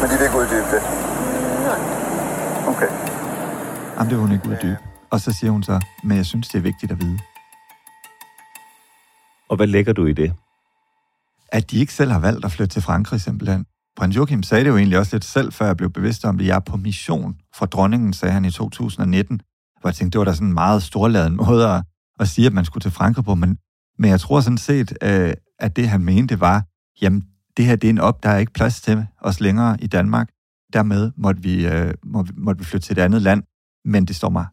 Men 0.00 0.10
de 0.10 0.14
vil 0.16 0.22
ikke 0.22 0.38
uddybe 0.38 0.68
det? 0.74 0.82
Okay. 2.68 2.88
Jamen, 3.96 4.10
det 4.10 4.16
vil 4.18 4.18
hun 4.18 4.32
ikke 4.32 4.48
uddybe. 4.48 4.76
Og 5.10 5.20
så 5.20 5.32
siger 5.32 5.50
hun 5.50 5.62
så, 5.62 5.80
men 6.02 6.16
jeg 6.16 6.26
synes, 6.26 6.48
det 6.48 6.58
er 6.58 6.62
vigtigt 6.62 6.92
at 6.92 7.00
vide. 7.00 7.18
Og 9.48 9.56
hvad 9.56 9.66
lægger 9.66 9.92
du 9.92 10.06
i 10.06 10.12
det? 10.12 10.32
At 11.52 11.70
de 11.70 11.78
ikke 11.78 11.92
selv 11.92 12.10
har 12.10 12.20
valgt 12.20 12.44
at 12.44 12.52
flytte 12.52 12.72
til 12.72 12.82
Frankrig 12.82 13.20
simpelthen. 13.20 13.66
Prins 13.96 14.16
Joachim 14.16 14.42
sagde 14.42 14.64
det 14.64 14.70
jo 14.70 14.76
egentlig 14.76 14.98
også 14.98 15.16
lidt 15.16 15.24
selv, 15.24 15.52
før 15.52 15.66
jeg 15.66 15.76
blev 15.76 15.90
bevidst 15.90 16.24
om 16.24 16.38
det. 16.38 16.46
Jeg 16.46 16.56
er 16.56 16.60
på 16.60 16.76
mission 16.76 17.36
fra 17.54 17.66
dronningen, 17.66 18.12
sagde 18.12 18.32
han 18.32 18.44
i 18.44 18.50
2019. 18.50 19.40
Hvor 19.80 19.90
jeg 19.90 19.94
tænkte, 19.94 20.12
det 20.12 20.18
var 20.18 20.24
da 20.24 20.34
sådan 20.34 20.48
en 20.48 20.54
meget 20.54 20.82
storladen 20.82 21.36
måde 21.44 21.68
at, 21.68 21.82
at 22.20 22.28
sige, 22.28 22.46
at 22.46 22.52
man 22.52 22.64
skulle 22.64 22.82
til 22.82 22.90
Frankrig 22.90 23.24
på. 23.24 23.34
Men, 23.34 23.58
men 23.98 24.10
jeg 24.10 24.20
tror 24.20 24.40
sådan 24.40 24.58
set, 24.58 24.98
øh, 25.02 25.32
at 25.58 25.76
det 25.76 25.88
han 25.88 26.04
mente 26.04 26.40
var, 26.40 26.64
jamen 27.02 27.24
det 27.56 27.64
her 27.64 27.76
det 27.76 27.88
er 27.88 27.92
en 27.92 27.98
op, 27.98 28.22
der 28.22 28.28
er 28.28 28.38
ikke 28.38 28.52
plads 28.52 28.80
til 28.80 29.06
os 29.20 29.40
længere 29.40 29.76
i 29.80 29.86
Danmark. 29.86 30.28
Dermed 30.72 31.10
måtte 31.16 31.42
vi, 31.42 31.66
øh, 31.66 31.94
må, 32.04 32.26
måtte 32.36 32.58
vi 32.58 32.64
flytte 32.64 32.86
til 32.86 32.98
et 32.98 33.02
andet 33.02 33.22
land. 33.22 33.42
Men 33.84 34.04
det 34.04 34.16
står 34.16 34.28
mig 34.28 34.46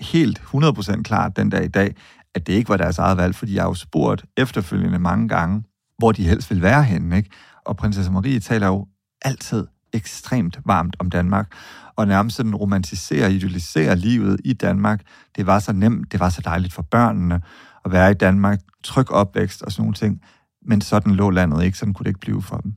helt 0.00 0.38
100% 0.38 1.02
klart 1.02 1.36
den 1.36 1.50
dag 1.50 1.64
i 1.64 1.68
dag, 1.68 1.94
at 2.36 2.46
det 2.46 2.52
ikke 2.52 2.68
var 2.68 2.76
deres 2.76 2.98
eget 2.98 3.16
valg, 3.16 3.34
fordi 3.34 3.54
jeg 3.54 3.62
har 3.62 3.68
jo 3.68 3.74
spurgt 3.74 4.24
efterfølgende 4.36 4.98
mange 4.98 5.28
gange, 5.28 5.64
hvor 5.98 6.12
de 6.12 6.28
helst 6.28 6.50
vil 6.50 6.62
være 6.62 6.84
henne. 6.84 7.16
Ikke? 7.16 7.30
Og 7.66 7.76
prinsesse 7.76 8.12
Marie 8.12 8.40
taler 8.40 8.66
jo 8.66 8.86
altid 9.22 9.66
ekstremt 9.92 10.58
varmt 10.64 10.96
om 10.98 11.10
Danmark, 11.10 11.52
og 11.96 12.06
nærmest 12.06 12.36
sådan 12.36 12.54
romantiserer, 12.54 13.28
idealiserer 13.28 13.94
livet 13.94 14.40
i 14.44 14.52
Danmark. 14.52 15.00
Det 15.36 15.46
var 15.46 15.58
så 15.58 15.72
nemt, 15.72 16.12
det 16.12 16.20
var 16.20 16.28
så 16.28 16.42
dejligt 16.44 16.74
for 16.74 16.82
børnene 16.82 17.42
at 17.84 17.92
være 17.92 18.10
i 18.10 18.14
Danmark, 18.14 18.60
tryg 18.84 19.10
opvækst 19.10 19.62
og 19.62 19.72
sådan 19.72 19.82
nogle 19.82 19.94
ting. 19.94 20.22
Men 20.62 20.80
sådan 20.80 21.14
lå 21.14 21.30
landet 21.30 21.64
ikke, 21.64 21.78
sådan 21.78 21.94
kunne 21.94 22.04
det 22.04 22.10
ikke 22.10 22.20
blive 22.20 22.42
for 22.42 22.56
dem. 22.56 22.74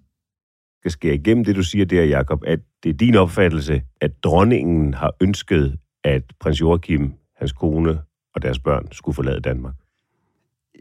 skal 0.92 1.14
igennem 1.14 1.46
det, 1.46 1.56
du 1.56 1.64
siger 1.64 1.86
der, 1.86 2.04
Jakob, 2.04 2.44
at 2.48 2.60
det 2.84 2.90
er 2.90 2.94
din 2.94 3.16
opfattelse, 3.16 3.82
at 4.02 4.24
dronningen 4.24 4.94
har 4.94 5.12
ønsket, 5.22 5.78
at 6.04 6.24
prins 6.40 6.62
Joachim, 6.62 7.14
hans 7.38 7.52
kone 7.52 8.00
og 8.36 8.42
deres 8.42 8.60
børn 8.60 8.88
skulle 8.92 9.16
forlade 9.16 9.40
Danmark? 9.40 9.74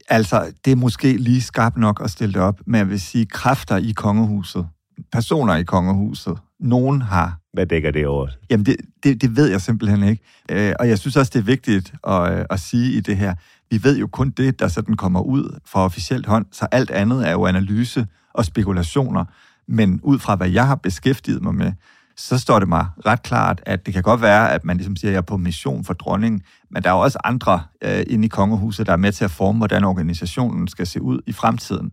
Altså, 0.08 0.52
det 0.64 0.70
er 0.70 0.76
måske 0.76 1.16
lige 1.16 1.42
skarpt 1.42 1.76
nok 1.76 2.00
at 2.04 2.10
stille 2.10 2.34
det 2.34 2.42
op, 2.42 2.60
men 2.66 2.78
jeg 2.78 2.88
vil 2.88 3.00
sige, 3.00 3.26
kræfter 3.26 3.76
i 3.76 3.92
kongehuset, 3.96 4.68
personer 5.12 5.56
i 5.56 5.62
kongehuset, 5.62 6.38
nogen 6.60 7.02
har... 7.02 7.38
Hvad 7.52 7.66
dækker 7.66 7.90
det 7.90 8.06
over? 8.06 8.28
Jamen, 8.50 8.66
det, 8.66 8.76
det, 9.02 9.22
det 9.22 9.36
ved 9.36 9.46
jeg 9.46 9.60
simpelthen 9.60 10.02
ikke. 10.02 10.22
Øh, 10.50 10.72
og 10.80 10.88
jeg 10.88 10.98
synes 10.98 11.16
også, 11.16 11.30
det 11.34 11.38
er 11.38 11.44
vigtigt 11.44 11.94
at, 12.06 12.46
at 12.50 12.60
sige 12.60 12.92
i 12.92 13.00
det 13.00 13.16
her. 13.16 13.34
Vi 13.70 13.82
ved 13.82 13.98
jo 13.98 14.06
kun 14.06 14.30
det, 14.30 14.58
der 14.58 14.68
sådan 14.68 14.96
kommer 14.96 15.20
ud 15.20 15.58
fra 15.66 15.84
officielt 15.84 16.26
hånd, 16.26 16.46
så 16.52 16.66
alt 16.72 16.90
andet 16.90 17.28
er 17.28 17.32
jo 17.32 17.46
analyse 17.46 18.06
og 18.34 18.44
spekulationer. 18.44 19.24
Men 19.68 20.00
ud 20.02 20.18
fra, 20.18 20.36
hvad 20.36 20.48
jeg 20.48 20.66
har 20.66 20.74
beskæftiget 20.74 21.42
mig 21.42 21.54
med, 21.54 21.72
så 22.18 22.38
står 22.38 22.58
det 22.58 22.68
mig 22.68 22.86
ret 23.06 23.22
klart, 23.22 23.62
at 23.66 23.86
det 23.86 23.94
kan 23.94 24.02
godt 24.02 24.22
være, 24.22 24.52
at 24.52 24.64
man 24.64 24.76
ligesom 24.76 24.96
siger, 24.96 25.10
at 25.10 25.12
jeg 25.12 25.18
er 25.18 25.22
på 25.22 25.36
mission 25.36 25.84
for 25.84 25.94
dronningen, 25.94 26.42
men 26.70 26.82
der 26.82 26.90
er 26.90 26.94
jo 26.94 27.00
også 27.00 27.18
andre 27.24 27.62
øh, 27.84 28.04
inde 28.06 28.24
i 28.24 28.28
kongehuset, 28.28 28.86
der 28.86 28.92
er 28.92 28.96
med 28.96 29.12
til 29.12 29.24
at 29.24 29.30
forme, 29.30 29.58
hvordan 29.58 29.84
organisationen 29.84 30.68
skal 30.68 30.86
se 30.86 31.02
ud 31.02 31.20
i 31.26 31.32
fremtiden. 31.32 31.90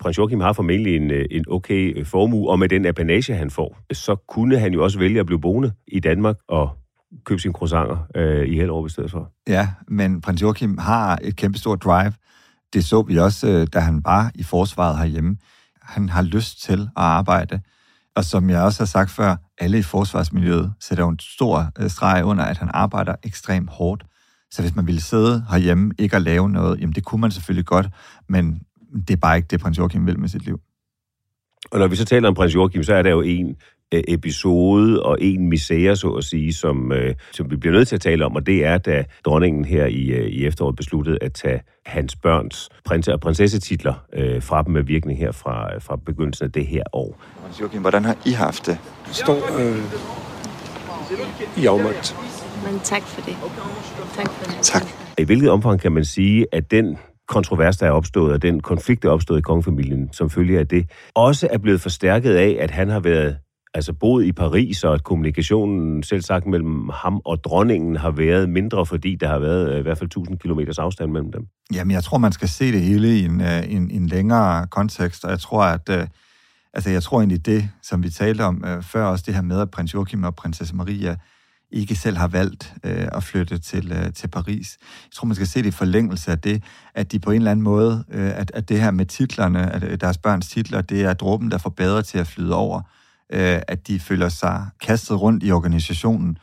Prins 0.00 0.18
Joachim 0.18 0.40
har 0.40 0.52
formentlig 0.52 0.96
en, 0.96 1.10
øh, 1.10 1.24
en 1.30 1.44
okay 1.48 2.04
formue, 2.04 2.50
og 2.50 2.58
med 2.58 2.68
den 2.68 2.86
apanage, 2.86 3.34
han 3.34 3.50
får, 3.50 3.78
så 3.92 4.16
kunne 4.28 4.58
han 4.58 4.72
jo 4.72 4.84
også 4.84 4.98
vælge 4.98 5.20
at 5.20 5.26
blive 5.26 5.40
boende 5.40 5.72
i 5.88 6.00
Danmark 6.00 6.36
og 6.48 6.70
købe 7.24 7.40
sine 7.40 7.54
croissanter 7.54 8.06
øh, 8.14 8.48
i 8.48 8.54
Hellerup 8.54 8.86
i 8.86 8.90
stedet 8.90 9.10
for. 9.10 9.32
Ja, 9.48 9.68
men 9.88 10.20
prins 10.20 10.42
Joachim 10.42 10.78
har 10.78 11.18
et 11.22 11.36
kæmpestort 11.36 11.84
drive. 11.84 12.12
Det 12.72 12.84
så 12.84 13.02
vi 13.02 13.18
også, 13.18 13.48
øh, 13.48 13.66
da 13.72 13.78
han 13.78 14.00
var 14.04 14.30
i 14.34 14.42
forsvaret 14.42 14.98
herhjemme. 14.98 15.36
Han 15.82 16.08
har 16.08 16.22
lyst 16.22 16.62
til 16.62 16.80
at 16.80 16.88
arbejde. 17.02 17.60
Og 18.16 18.24
som 18.24 18.50
jeg 18.50 18.62
også 18.62 18.80
har 18.80 18.86
sagt 18.86 19.10
før, 19.10 19.36
alle 19.60 19.78
i 19.78 19.82
forsvarsmiljøet 19.82 20.72
sætter 20.80 21.04
jo 21.04 21.10
en 21.10 21.18
stor 21.18 21.72
øh, 21.78 21.90
streg 21.90 22.24
under, 22.24 22.44
at 22.44 22.58
han 22.58 22.70
arbejder 22.72 23.14
ekstremt 23.22 23.70
hårdt. 23.70 24.04
Så 24.50 24.62
hvis 24.62 24.76
man 24.76 24.86
ville 24.86 25.00
sidde 25.00 25.44
herhjemme, 25.50 25.94
ikke 25.98 26.16
at 26.16 26.22
lave 26.22 26.50
noget, 26.50 26.80
jamen 26.80 26.94
det 26.94 27.04
kunne 27.04 27.20
man 27.20 27.30
selvfølgelig 27.30 27.66
godt, 27.66 27.88
men 28.28 28.62
det 29.08 29.10
er 29.10 29.16
bare 29.16 29.36
ikke 29.36 29.46
det, 29.50 29.60
prins 29.60 29.78
Joachim 29.78 30.06
vil 30.06 30.20
med 30.20 30.28
sit 30.28 30.44
liv. 30.44 30.60
Og 31.70 31.78
når 31.78 31.86
vi 31.86 31.96
så 31.96 32.04
taler 32.04 32.28
om 32.28 32.34
prins 32.34 32.54
Joachim, 32.54 32.82
så 32.82 32.94
er 32.94 33.02
der 33.02 33.10
jo 33.10 33.20
en 33.20 33.56
episode 33.92 35.02
og 35.02 35.18
en 35.20 35.48
misære, 35.48 35.96
så 35.96 36.08
at 36.08 36.24
sige, 36.24 36.52
som, 36.52 36.92
øh, 36.92 37.14
som 37.32 37.50
vi 37.50 37.56
bliver 37.56 37.72
nødt 37.72 37.88
til 37.88 37.94
at 37.94 38.00
tale 38.00 38.24
om, 38.24 38.36
og 38.36 38.46
det 38.46 38.64
er, 38.64 38.78
da 38.78 39.04
dronningen 39.24 39.64
her 39.64 39.86
i, 39.86 40.06
øh, 40.06 40.28
i 40.28 40.46
efteråret 40.46 40.76
besluttede 40.76 41.18
at 41.20 41.32
tage 41.32 41.60
hans 41.86 42.16
børns 42.16 42.68
prins- 42.84 43.08
og 43.08 43.20
prinsessetitler 43.20 43.94
øh, 44.12 44.42
fra 44.42 44.62
dem 44.62 44.72
med 44.72 44.82
virkning 44.82 45.18
her 45.18 45.32
fra, 45.32 45.78
fra 45.78 45.96
begyndelsen 46.06 46.44
af 46.44 46.52
det 46.52 46.66
her 46.66 46.82
år. 46.92 47.20
Joachim, 47.60 47.80
hvordan 47.80 48.04
har 48.04 48.16
I 48.26 48.30
haft 48.30 48.66
det? 48.66 48.78
Står 49.12 49.60
øh, 49.60 49.78
i 51.62 51.66
afmagt. 51.66 52.16
Men 52.64 52.80
tak 52.80 53.02
for 53.02 53.20
det. 53.20 53.36
Tak 54.16 54.30
for 54.30 54.44
det. 54.44 54.58
Tak. 54.62 54.82
I 55.18 55.24
hvilket 55.24 55.50
omfang 55.50 55.80
kan 55.80 55.92
man 55.92 56.04
sige, 56.04 56.46
at 56.52 56.70
den 56.70 56.98
kontrovers, 57.28 57.76
der 57.76 57.86
er 57.86 57.90
opstået, 57.90 58.32
og 58.32 58.42
den 58.42 58.60
konflikt, 58.60 59.02
der 59.02 59.08
er 59.08 59.12
opstået 59.12 59.38
i 59.38 59.42
kongefamilien, 59.42 60.08
som 60.12 60.30
følge 60.30 60.58
af 60.58 60.68
det, 60.68 60.90
også 61.14 61.48
er 61.50 61.58
blevet 61.58 61.80
forstærket 61.80 62.34
af, 62.34 62.56
at 62.60 62.70
han 62.70 62.88
har 62.88 63.00
været 63.00 63.36
altså 63.78 63.92
boet 63.92 64.24
i 64.24 64.32
Paris, 64.32 64.84
og 64.84 64.94
at 64.94 65.04
kommunikationen 65.04 66.02
selv 66.02 66.22
sagt 66.22 66.46
mellem 66.46 66.88
ham 66.94 67.20
og 67.24 67.44
dronningen 67.44 67.96
har 67.96 68.10
været 68.10 68.48
mindre, 68.48 68.86
fordi 68.86 69.14
der 69.14 69.28
har 69.28 69.38
været 69.38 69.72
øh, 69.72 69.78
i 69.78 69.82
hvert 69.82 69.98
fald 69.98 70.08
1000 70.08 70.38
km 70.38 70.60
afstand 70.78 71.10
mellem 71.10 71.32
dem. 71.32 71.46
Jamen, 71.74 71.90
jeg 71.90 72.04
tror, 72.04 72.18
man 72.18 72.32
skal 72.32 72.48
se 72.48 72.72
det 72.72 72.80
hele 72.80 73.18
i 73.18 73.24
en, 73.24 73.40
øh, 73.40 73.72
en, 73.72 73.90
en 73.90 74.06
længere 74.06 74.66
kontekst, 74.66 75.24
og 75.24 75.30
jeg 75.30 75.40
tror, 75.40 75.62
at 75.62 75.88
øh, 75.90 76.06
altså, 76.74 76.90
jeg 76.90 77.02
tror 77.02 77.18
egentlig 77.18 77.46
det, 77.46 77.68
som 77.82 78.02
vi 78.02 78.10
talte 78.10 78.42
om 78.42 78.64
før, 78.82 79.04
også 79.04 79.24
det 79.26 79.34
her 79.34 79.42
med, 79.42 79.60
at 79.60 79.70
prins 79.70 79.94
Joachim 79.94 80.24
og 80.24 80.34
prinsesse 80.34 80.76
Maria 80.76 81.16
ikke 81.70 81.96
selv 81.96 82.16
har 82.16 82.28
valgt 82.28 82.74
øh, 82.84 83.08
at 83.12 83.22
flytte 83.22 83.58
til, 83.58 83.92
øh, 83.92 84.12
til 84.12 84.28
Paris. 84.28 84.78
Jeg 84.80 85.12
tror, 85.12 85.26
man 85.26 85.34
skal 85.34 85.46
se 85.46 85.58
det 85.58 85.66
i 85.66 85.70
forlængelse 85.70 86.30
af 86.30 86.38
det, 86.38 86.62
at 86.94 87.12
de 87.12 87.18
på 87.18 87.30
en 87.30 87.36
eller 87.36 87.50
anden 87.50 87.64
måde, 87.64 88.04
øh, 88.10 88.38
at, 88.38 88.50
at 88.54 88.68
det 88.68 88.80
her 88.80 88.90
med 88.90 89.06
titlerne, 89.06 89.72
at 89.72 90.00
deres 90.00 90.18
børns 90.18 90.48
titler, 90.48 90.80
det 90.80 91.02
er 91.02 91.14
dråben, 91.14 91.50
der 91.50 91.58
får 91.58 91.70
bedre 91.70 92.02
til 92.02 92.18
at 92.18 92.26
flyde 92.26 92.54
over 92.54 92.82
øh, 93.32 93.60
at 93.68 93.86
de 93.86 94.00
føler 94.00 94.28
sig 94.28 94.66
kastet 94.80 95.20
rundt 95.20 95.44
i 95.44 95.52
organisationen, 95.52 96.38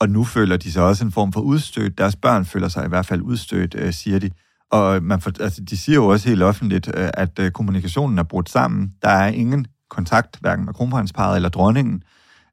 og 0.00 0.08
nu 0.08 0.24
føler 0.24 0.56
de 0.56 0.72
sig 0.72 0.82
også 0.82 1.04
en 1.04 1.12
form 1.12 1.32
for 1.32 1.40
udstødt. 1.40 1.98
Deres 1.98 2.16
børn 2.16 2.44
føler 2.44 2.68
sig 2.68 2.84
i 2.84 2.88
hvert 2.88 3.06
fald 3.06 3.22
udstødt, 3.22 3.74
øh, 3.78 3.92
siger 3.92 4.18
de. 4.18 4.30
Og 4.70 5.02
man 5.02 5.20
for, 5.20 5.32
altså, 5.40 5.60
de 5.60 5.76
siger 5.76 5.96
jo 5.96 6.06
også 6.06 6.28
helt 6.28 6.42
offentligt, 6.42 6.88
øh, 6.94 7.10
at 7.14 7.38
øh, 7.38 7.50
kommunikationen 7.50 8.18
er 8.18 8.22
brudt 8.22 8.50
sammen. 8.50 8.92
Der 9.02 9.08
er 9.08 9.26
ingen 9.26 9.66
kontakt, 9.90 10.38
hverken 10.40 10.64
med 10.64 10.74
kronprinsparet 10.74 11.36
eller 11.36 11.48
dronningen, 11.48 12.02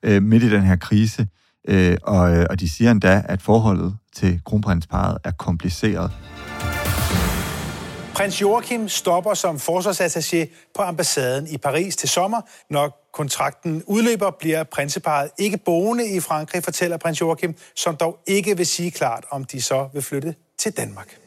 øh, 0.04 0.24
midt 0.24 0.44
i 0.44 0.50
den 0.50 0.64
her 0.64 0.76
krise. 0.76 1.28
Øh, 1.68 1.98
og, 2.04 2.38
øh, 2.38 2.46
og 2.50 2.60
de 2.60 2.70
siger 2.70 2.92
endda, 2.92 3.24
at 3.26 3.42
forholdet 3.42 3.98
til 4.16 4.42
kronprinsparet 4.46 5.18
er 5.24 5.32
kompliceret. 5.32 6.12
Prins 8.16 8.42
Joachim 8.42 8.90
stopper 8.90 9.34
som 9.34 9.56
forsvarsattaché 9.56 10.70
på 10.76 10.82
ambassaden 10.82 11.48
i 11.48 11.58
Paris 11.58 11.96
til 11.96 12.10
sommer. 12.10 12.42
Når 12.70 13.03
kontrakten 13.14 13.84
udløber, 13.88 14.32
bliver 14.40 14.64
prinseparet 14.64 15.30
ikke 15.40 15.58
boende 15.66 16.16
i 16.16 16.20
Frankrig, 16.20 16.64
fortæller 16.64 16.98
prins 16.98 17.22
Joachim, 17.22 17.56
som 17.76 17.96
dog 17.96 18.20
ikke 18.28 18.58
vil 18.58 18.66
sige 18.66 18.92
klart, 18.92 19.26
om 19.32 19.44
de 19.44 19.62
så 19.62 19.88
vil 19.94 20.02
flytte 20.02 20.36
til 20.60 20.78
Danmark. 20.78 21.18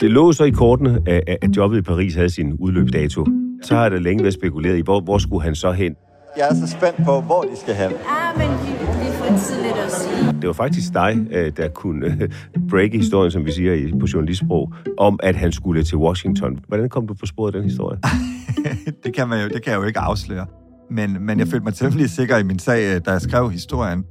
Det 0.00 0.10
lå 0.10 0.32
så 0.32 0.44
i 0.44 0.50
kortene, 0.50 1.02
at 1.42 1.56
jobbet 1.56 1.78
i 1.78 1.82
Paris 1.82 2.14
havde 2.14 2.30
sin 2.30 2.52
udløbsdato. 2.52 3.26
Så 3.62 3.74
har 3.74 3.88
det 3.88 4.02
længe 4.02 4.22
været 4.22 4.34
spekuleret 4.34 4.78
i, 4.78 4.80
hvor, 4.80 5.00
hvor 5.00 5.18
skulle 5.18 5.42
han 5.42 5.54
så 5.54 5.72
hen? 5.72 5.96
Jeg 6.36 6.48
er 6.48 6.54
så 6.54 6.66
spændt 6.66 7.04
på, 7.04 7.20
hvor 7.20 7.42
de 7.42 7.56
skal 7.56 7.74
hen. 7.74 7.90
Ja, 7.90 8.32
men 8.36 8.48
det 8.50 9.08
er 9.08 9.12
for 9.12 9.38
tidligt 9.38 9.74
at 9.74 9.92
sige. 9.92 10.32
Det 10.40 10.46
var 10.46 10.52
faktisk 10.52 10.94
dig, 10.94 11.26
øh, 11.30 11.52
der 11.56 11.68
kunne 11.68 12.06
øh, 12.06 12.30
breake 12.70 12.96
historien, 12.96 13.30
som 13.30 13.46
vi 13.46 13.52
siger 13.52 13.98
på 14.00 14.06
journalistsprog, 14.14 14.72
om 14.98 15.20
at 15.22 15.36
han 15.36 15.52
skulle 15.52 15.84
til 15.84 15.96
Washington. 15.96 16.60
Hvordan 16.68 16.88
kom 16.88 17.06
du 17.06 17.14
på 17.14 17.26
sporet 17.26 17.54
af 17.54 17.60
den 17.60 17.70
historie? 17.70 17.98
det, 19.04 19.14
kan 19.14 19.28
man 19.28 19.42
jo, 19.42 19.48
det 19.48 19.62
kan 19.62 19.72
jeg 19.72 19.80
jo 19.80 19.84
ikke 19.84 19.98
afsløre. 19.98 20.46
Men, 20.90 21.26
men 21.26 21.38
jeg 21.38 21.48
følte 21.48 21.64
mig 21.64 21.74
temmelig 21.74 22.10
sikker 22.10 22.36
i 22.36 22.42
min 22.42 22.58
sag, 22.58 22.94
øh, 22.94 23.00
da 23.04 23.10
jeg 23.10 23.20
skrev 23.20 23.50
historien. 23.50 24.04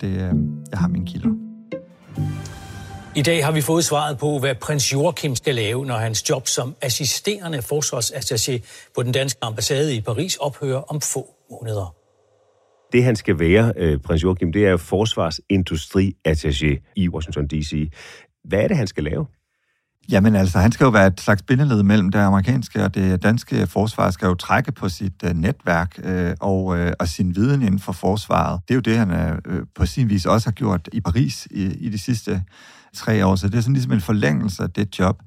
Det, 0.00 0.16
jeg 0.70 0.78
har 0.78 0.88
min 0.88 1.06
kilder. 1.06 1.30
I 3.16 3.22
dag 3.22 3.44
har 3.44 3.52
vi 3.52 3.60
fået 3.60 3.84
svaret 3.84 4.18
på, 4.18 4.38
hvad 4.38 4.54
prins 4.54 4.92
Joachim 4.92 5.34
skal 5.34 5.54
lave, 5.54 5.86
når 5.86 5.94
hans 5.94 6.30
job 6.30 6.48
som 6.48 6.74
assisterende 6.82 7.58
forsvarsattaché 7.58 8.60
på 8.94 9.02
den 9.02 9.12
danske 9.12 9.38
ambassade 9.42 9.96
i 9.96 10.00
Paris 10.00 10.36
ophører 10.36 10.80
om 10.80 11.00
få 11.00 11.26
måneder. 11.50 11.94
Det 12.92 13.04
han 13.04 13.16
skal 13.16 13.38
være, 13.38 13.72
øh, 13.76 14.00
prins 14.00 14.22
Joachim, 14.22 14.52
det 14.52 14.66
er 14.66 14.76
forsvarsindustriattaché 14.76 16.92
i 16.96 17.08
Washington 17.08 17.48
D.C. 17.48 17.92
Hvad 18.44 18.58
er 18.58 18.68
det, 18.68 18.76
han 18.76 18.86
skal 18.86 19.04
lave? 19.04 19.26
Jamen 20.10 20.34
altså, 20.36 20.58
han 20.58 20.72
skal 20.72 20.84
jo 20.84 20.90
være 20.90 21.06
et 21.06 21.20
slags 21.20 21.42
bindeled 21.42 21.82
mellem 21.82 22.10
det 22.10 22.18
amerikanske 22.18 22.84
og 22.84 22.94
det 22.94 23.22
danske 23.22 23.66
forsvar, 23.66 24.10
skal 24.10 24.26
jo 24.26 24.34
trække 24.34 24.72
på 24.72 24.88
sit 24.88 25.22
uh, 25.22 25.30
netværk 25.30 25.98
øh, 26.04 26.34
og, 26.40 26.78
øh, 26.78 26.92
og 26.98 27.08
sin 27.08 27.36
viden 27.36 27.62
inden 27.62 27.80
for 27.80 27.92
forsvaret. 27.92 28.60
Det 28.68 28.74
er 28.74 28.74
jo 28.74 28.80
det, 28.80 28.98
han 28.98 29.10
øh, 29.46 29.66
på 29.74 29.86
sin 29.86 30.08
vis 30.08 30.26
også 30.26 30.46
har 30.46 30.52
gjort 30.52 30.88
i 30.92 31.00
Paris 31.00 31.48
i, 31.50 31.64
i 31.64 31.88
de 31.88 31.98
sidste 31.98 32.42
tre 32.94 33.26
år, 33.26 33.36
så 33.36 33.48
det 33.48 33.54
er 33.54 33.60
sådan 33.60 33.72
ligesom 33.72 33.92
en 33.92 34.00
forlængelse 34.00 34.62
af 34.62 34.70
det 34.70 34.98
job. 34.98 35.22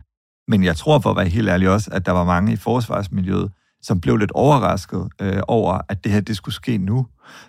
Men 0.48 0.64
jeg 0.64 0.76
tror 0.76 1.00
for 1.00 1.10
at 1.10 1.18
være 1.18 1.28
helt 1.28 1.50
ærlig 1.50 1.70
også, 1.70 1.90
at 1.94 2.06
der 2.06 2.12
var 2.12 2.24
mange 2.24 2.54
i 2.54 2.56
forsvarsmiljøet, 2.56 3.52
som 3.82 4.02
blev 4.02 4.18
lidt 4.18 4.32
overrasket 4.32 5.08
øh, 5.22 5.42
over, 5.48 5.82
at 5.90 6.04
det 6.04 6.12
her 6.12 6.22
det 6.22 6.36
skulle 6.36 6.56
ske 6.56 6.78
nu. 6.78 7.08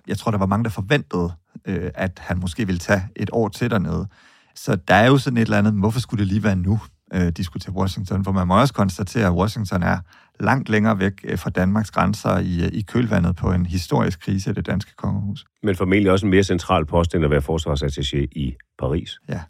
Jeg 0.08 0.18
tror, 0.18 0.30
der 0.30 0.38
var 0.38 0.46
mange, 0.46 0.64
der 0.64 0.70
forventede, 0.70 1.32
øh, 1.66 1.90
at 1.94 2.18
han 2.18 2.38
måske 2.38 2.66
ville 2.66 2.78
tage 2.78 3.02
et 3.16 3.30
år 3.32 3.48
til 3.48 3.70
dernede. 3.70 4.08
Så 4.54 4.76
der 4.88 4.94
er 4.94 5.06
jo 5.06 5.18
sådan 5.18 5.36
et 5.36 5.42
eller 5.42 5.58
andet, 5.58 5.72
hvorfor 5.72 6.00
skulle 6.00 6.18
det 6.18 6.26
lige 6.28 6.42
være 6.42 6.56
nu, 6.56 6.80
øh, 7.14 7.30
de 7.30 7.44
skulle 7.44 7.60
til 7.60 7.72
Washington? 7.72 8.24
For 8.24 8.32
man 8.32 8.46
må 8.46 8.60
også 8.60 8.74
konstatere, 8.74 9.26
at 9.26 9.32
Washington 9.32 9.82
er 9.82 9.98
langt 10.40 10.68
længere 10.68 10.98
væk 10.98 11.12
øh, 11.24 11.38
fra 11.38 11.50
Danmarks 11.50 11.90
grænser 11.90 12.38
i, 12.38 12.64
øh, 12.64 12.68
i 12.72 12.82
kølvandet 12.82 13.36
på 13.36 13.52
en 13.52 13.66
historisk 13.66 14.20
krise 14.20 14.50
i 14.50 14.54
det 14.54 14.66
danske 14.66 14.92
kongehus. 14.96 15.44
Men 15.62 15.76
formentlig 15.76 16.12
også 16.12 16.26
en 16.26 16.30
mere 16.30 16.42
central 16.42 16.86
post, 16.86 17.14
end 17.14 17.24
at 17.24 17.30
være 17.30 17.42
forsvarsattaché 17.42 18.16
i 18.16 18.54
Paris. 18.78 19.18
Ja. 19.28 19.40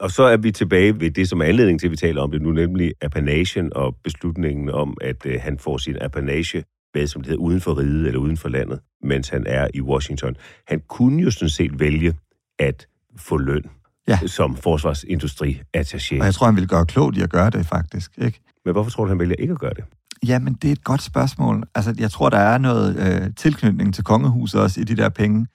Og 0.00 0.10
så 0.10 0.22
er 0.22 0.36
vi 0.36 0.50
tilbage 0.50 1.00
ved 1.00 1.10
det, 1.10 1.28
som 1.28 1.40
er 1.40 1.44
anledning 1.44 1.80
til, 1.80 1.86
at 1.86 1.90
vi 1.90 1.96
taler 1.96 2.22
om 2.22 2.30
det 2.30 2.42
nu, 2.42 2.52
nemlig 2.52 2.92
apanagen 3.00 3.72
og 3.76 3.96
beslutningen 4.04 4.70
om, 4.70 4.96
at 5.00 5.26
øh, 5.26 5.40
han 5.40 5.58
får 5.58 5.78
sin 5.78 5.96
apanage 6.00 6.64
med, 6.94 7.06
som 7.06 7.22
det 7.22 7.28
hedder, 7.28 7.42
uden 7.42 7.60
for 7.60 7.78
riget 7.78 8.06
eller 8.06 8.20
uden 8.20 8.36
for 8.36 8.48
landet, 8.48 8.80
mens 9.02 9.28
han 9.28 9.44
er 9.46 9.68
i 9.74 9.80
Washington. 9.80 10.36
Han 10.68 10.82
kunne 10.88 11.22
jo 11.22 11.30
sådan 11.30 11.48
set 11.48 11.80
vælge 11.80 12.14
at 12.58 12.86
få 13.18 13.36
løn 13.36 13.64
ja. 14.08 14.18
som 14.26 14.56
forsvarsindustri 14.56 15.60
attaché. 15.76 16.18
Og 16.20 16.24
jeg 16.24 16.34
tror, 16.34 16.46
han 16.46 16.54
ville 16.54 16.68
gøre 16.68 16.86
klogt 16.86 17.16
i 17.16 17.20
at 17.20 17.30
gøre 17.30 17.50
det, 17.50 17.66
faktisk. 17.66 18.12
Ikke? 18.18 18.40
Men 18.64 18.72
hvorfor 18.72 18.90
tror 18.90 19.04
du, 19.04 19.08
han 19.08 19.18
vælger 19.18 19.36
ikke 19.38 19.52
at 19.52 19.58
gøre 19.58 19.74
det? 19.76 19.84
Jamen, 20.26 20.54
det 20.54 20.68
er 20.68 20.72
et 20.72 20.84
godt 20.84 21.02
spørgsmål. 21.02 21.64
Altså, 21.74 21.94
jeg 21.98 22.10
tror, 22.10 22.30
der 22.30 22.38
er 22.38 22.58
noget 22.58 22.96
øh, 22.96 23.30
tilknytning 23.36 23.94
til 23.94 24.04
kongehuset 24.04 24.60
også 24.60 24.80
i 24.80 24.84
de 24.84 24.96
der 24.96 25.08
penge 25.08 25.46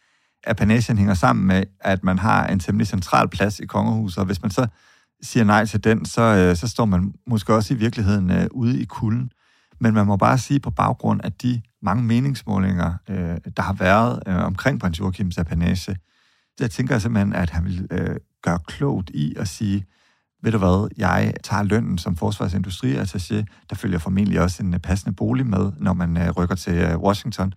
apanagen 0.48 0.98
hænger 0.98 1.14
sammen 1.14 1.48
med, 1.48 1.64
at 1.80 2.04
man 2.04 2.20
har 2.20 2.48
en 2.48 2.60
temmelig 2.60 2.88
central 2.88 3.30
plads 3.30 3.60
i 3.60 3.66
kongehuset, 3.66 4.18
og 4.18 4.26
hvis 4.26 4.42
man 4.42 4.52
så 4.52 4.68
siger 5.24 5.44
nej 5.44 5.66
til 5.66 5.84
den, 5.84 6.06
så, 6.06 6.22
øh, 6.22 6.56
så 6.56 6.68
står 6.68 6.86
man 6.86 7.14
måske 7.28 7.54
også 7.54 7.74
i 7.74 7.78
virkeligheden 7.78 8.32
øh, 8.32 8.48
ude 8.52 8.82
i 8.82 8.86
kulden. 8.86 9.32
Men 9.80 9.94
man 9.94 10.06
må 10.06 10.18
bare 10.18 10.38
sige 10.38 10.60
på 10.60 10.72
baggrund 10.72 11.22
af 11.24 11.32
de 11.32 11.62
mange 11.82 12.04
meningsmålinger, 12.04 12.94
øh, 13.10 13.38
der 13.58 13.62
har 13.62 13.74
været 13.74 14.24
øh, 14.28 14.36
omkring 14.36 14.80
prins 14.80 15.00
Joachims 15.00 15.38
apanage, 15.38 15.96
jeg 16.62 16.72
tænker 16.72 17.00
simpelthen, 17.00 17.34
at 17.34 17.50
han 17.50 17.66
vil 17.66 17.88
øh, 17.92 18.16
gøre 18.44 18.60
klogt 18.68 19.10
i 19.14 19.36
at 19.38 19.48
sige, 19.48 19.86
ved 20.44 20.52
du 20.52 20.58
hvad, 20.58 20.90
jeg 20.98 21.34
tager 21.44 21.64
lønnen 21.64 21.98
som 21.98 22.18
forsvarsindustriattaché, 22.18 23.44
der 23.70 23.76
følger 23.76 24.00
formentlig 24.00 24.42
også 24.42 24.64
en 24.64 24.74
øh, 24.74 24.80
passende 24.80 25.16
bolig 25.16 25.48
med, 25.48 25.72
når 25.80 25.94
man 25.94 26.18
øh, 26.18 26.30
rykker 26.30 26.56
til 26.56 26.74
øh, 26.74 26.98
Washington 26.98 27.54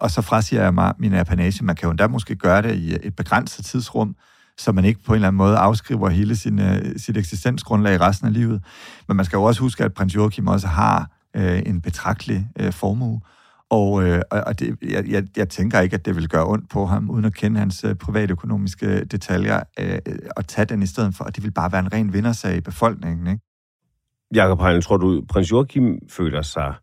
og 0.00 0.10
så 0.10 0.22
frasiger 0.22 0.62
jeg 0.62 0.74
mig 0.74 0.94
min 0.98 1.14
apanage. 1.14 1.64
Man 1.64 1.76
kan 1.76 1.86
jo 1.86 1.90
endda 1.90 2.06
måske 2.06 2.36
gøre 2.36 2.62
det 2.62 2.74
i 2.74 2.94
øh, 2.94 3.00
et 3.02 3.16
begrænset 3.16 3.64
tidsrum, 3.64 4.16
så 4.58 4.72
man 4.72 4.84
ikke 4.84 5.04
på 5.04 5.12
en 5.12 5.14
eller 5.14 5.28
anden 5.28 5.36
måde 5.36 5.56
afskriver 5.56 6.08
hele 6.08 6.36
sin, 6.36 6.58
øh, 6.58 6.98
sit 6.98 7.16
eksistensgrundlag 7.16 8.00
resten 8.00 8.26
af 8.26 8.32
livet. 8.32 8.62
Men 9.08 9.16
man 9.16 9.26
skal 9.26 9.36
jo 9.36 9.42
også 9.42 9.60
huske, 9.60 9.84
at 9.84 9.94
prins 9.94 10.14
Joachim 10.14 10.46
også 10.46 10.66
har 10.66 11.10
øh, 11.36 11.62
en 11.66 11.80
betragtelig 11.80 12.48
øh, 12.60 12.72
formue, 12.72 13.20
og, 13.70 13.92
uh, 13.92 14.18
og 14.30 14.58
det, 14.58 14.78
jeg, 14.82 15.08
jeg, 15.08 15.26
jeg 15.36 15.48
tænker 15.48 15.80
ikke, 15.80 15.94
at 15.94 16.04
det 16.04 16.16
vil 16.16 16.28
gøre 16.28 16.46
ondt 16.46 16.70
på 16.70 16.86
ham, 16.86 17.10
uden 17.10 17.24
at 17.24 17.34
kende 17.34 17.60
hans 17.60 17.84
uh, 17.84 17.92
privatøkonomiske 17.94 19.04
detaljer, 19.04 19.62
og 20.36 20.46
tage 20.46 20.64
den 20.64 20.82
i 20.82 20.86
stedet 20.86 21.14
for, 21.14 21.24
og 21.24 21.36
det 21.36 21.44
vil 21.44 21.50
bare 21.50 21.72
være 21.72 21.80
en 21.80 21.92
ren 21.92 22.12
vindersag 22.12 22.56
i 22.56 22.60
befolkningen. 22.60 23.26
Ikke? 23.26 23.40
Jakob 24.34 24.60
Heinle, 24.60 24.82
tror 24.82 24.96
du, 24.96 25.24
prins 25.28 25.50
Joachim 25.50 25.98
føler 26.08 26.42
sig 26.42 26.74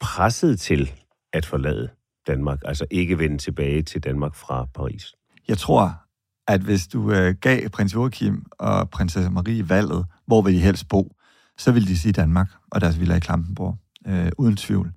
presset 0.00 0.60
til 0.60 0.92
at 1.32 1.46
forlade 1.46 1.88
Danmark, 2.26 2.58
altså 2.64 2.86
ikke 2.90 3.18
vende 3.18 3.38
tilbage 3.38 3.82
til 3.82 4.04
Danmark 4.04 4.34
fra 4.34 4.66
Paris? 4.74 5.14
Jeg 5.48 5.58
tror, 5.58 6.02
at 6.48 6.60
hvis 6.60 6.86
du 6.86 7.12
øh, 7.12 7.34
gav 7.34 7.68
prins 7.68 7.94
Joachim 7.94 8.46
og 8.58 8.90
prinsesse 8.90 9.30
Marie 9.30 9.68
valget, 9.68 10.06
hvor 10.26 10.42
vil 10.42 10.54
de 10.54 10.60
helst 10.60 10.88
bo, 10.88 11.12
så 11.58 11.72
vil 11.72 11.88
de 11.88 11.98
sige 11.98 12.12
Danmark 12.12 12.48
og 12.70 12.80
deres 12.80 13.00
villa 13.00 13.16
i 13.16 13.20
Klampenborg, 13.20 13.76
øh, 14.06 14.30
uden 14.38 14.56
tvivl. 14.56 14.92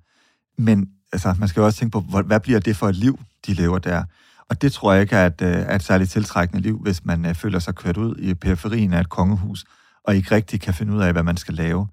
Men 0.58 0.90
altså, 1.12 1.34
man 1.38 1.48
skal 1.48 1.60
jo 1.60 1.66
også 1.66 1.78
tænke 1.78 1.92
på, 1.92 2.00
hvad 2.22 2.40
bliver 2.40 2.60
det 2.60 2.76
for 2.76 2.88
et 2.88 2.96
liv, 2.96 3.18
de 3.46 3.54
lever 3.54 3.78
der? 3.78 4.04
Og 4.50 4.62
det 4.62 4.72
tror 4.72 4.92
jeg 4.92 5.02
ikke 5.02 5.16
er 5.16 5.26
et, 5.26 5.42
øh, 5.42 5.48
er 5.48 5.74
et 5.74 5.82
særligt 5.82 6.10
tiltrækkende 6.10 6.62
liv, 6.62 6.78
hvis 6.82 7.04
man 7.04 7.26
øh, 7.26 7.34
føler 7.34 7.58
sig 7.58 7.74
kørt 7.74 7.96
ud 7.96 8.16
i 8.18 8.34
periferien 8.34 8.92
af 8.92 9.00
et 9.00 9.08
kongehus, 9.08 9.64
og 10.04 10.16
ikke 10.16 10.34
rigtig 10.34 10.60
kan 10.60 10.74
finde 10.74 10.92
ud 10.92 11.00
af, 11.00 11.12
hvad 11.12 11.22
man 11.22 11.36
skal 11.36 11.54
lave. 11.54 11.88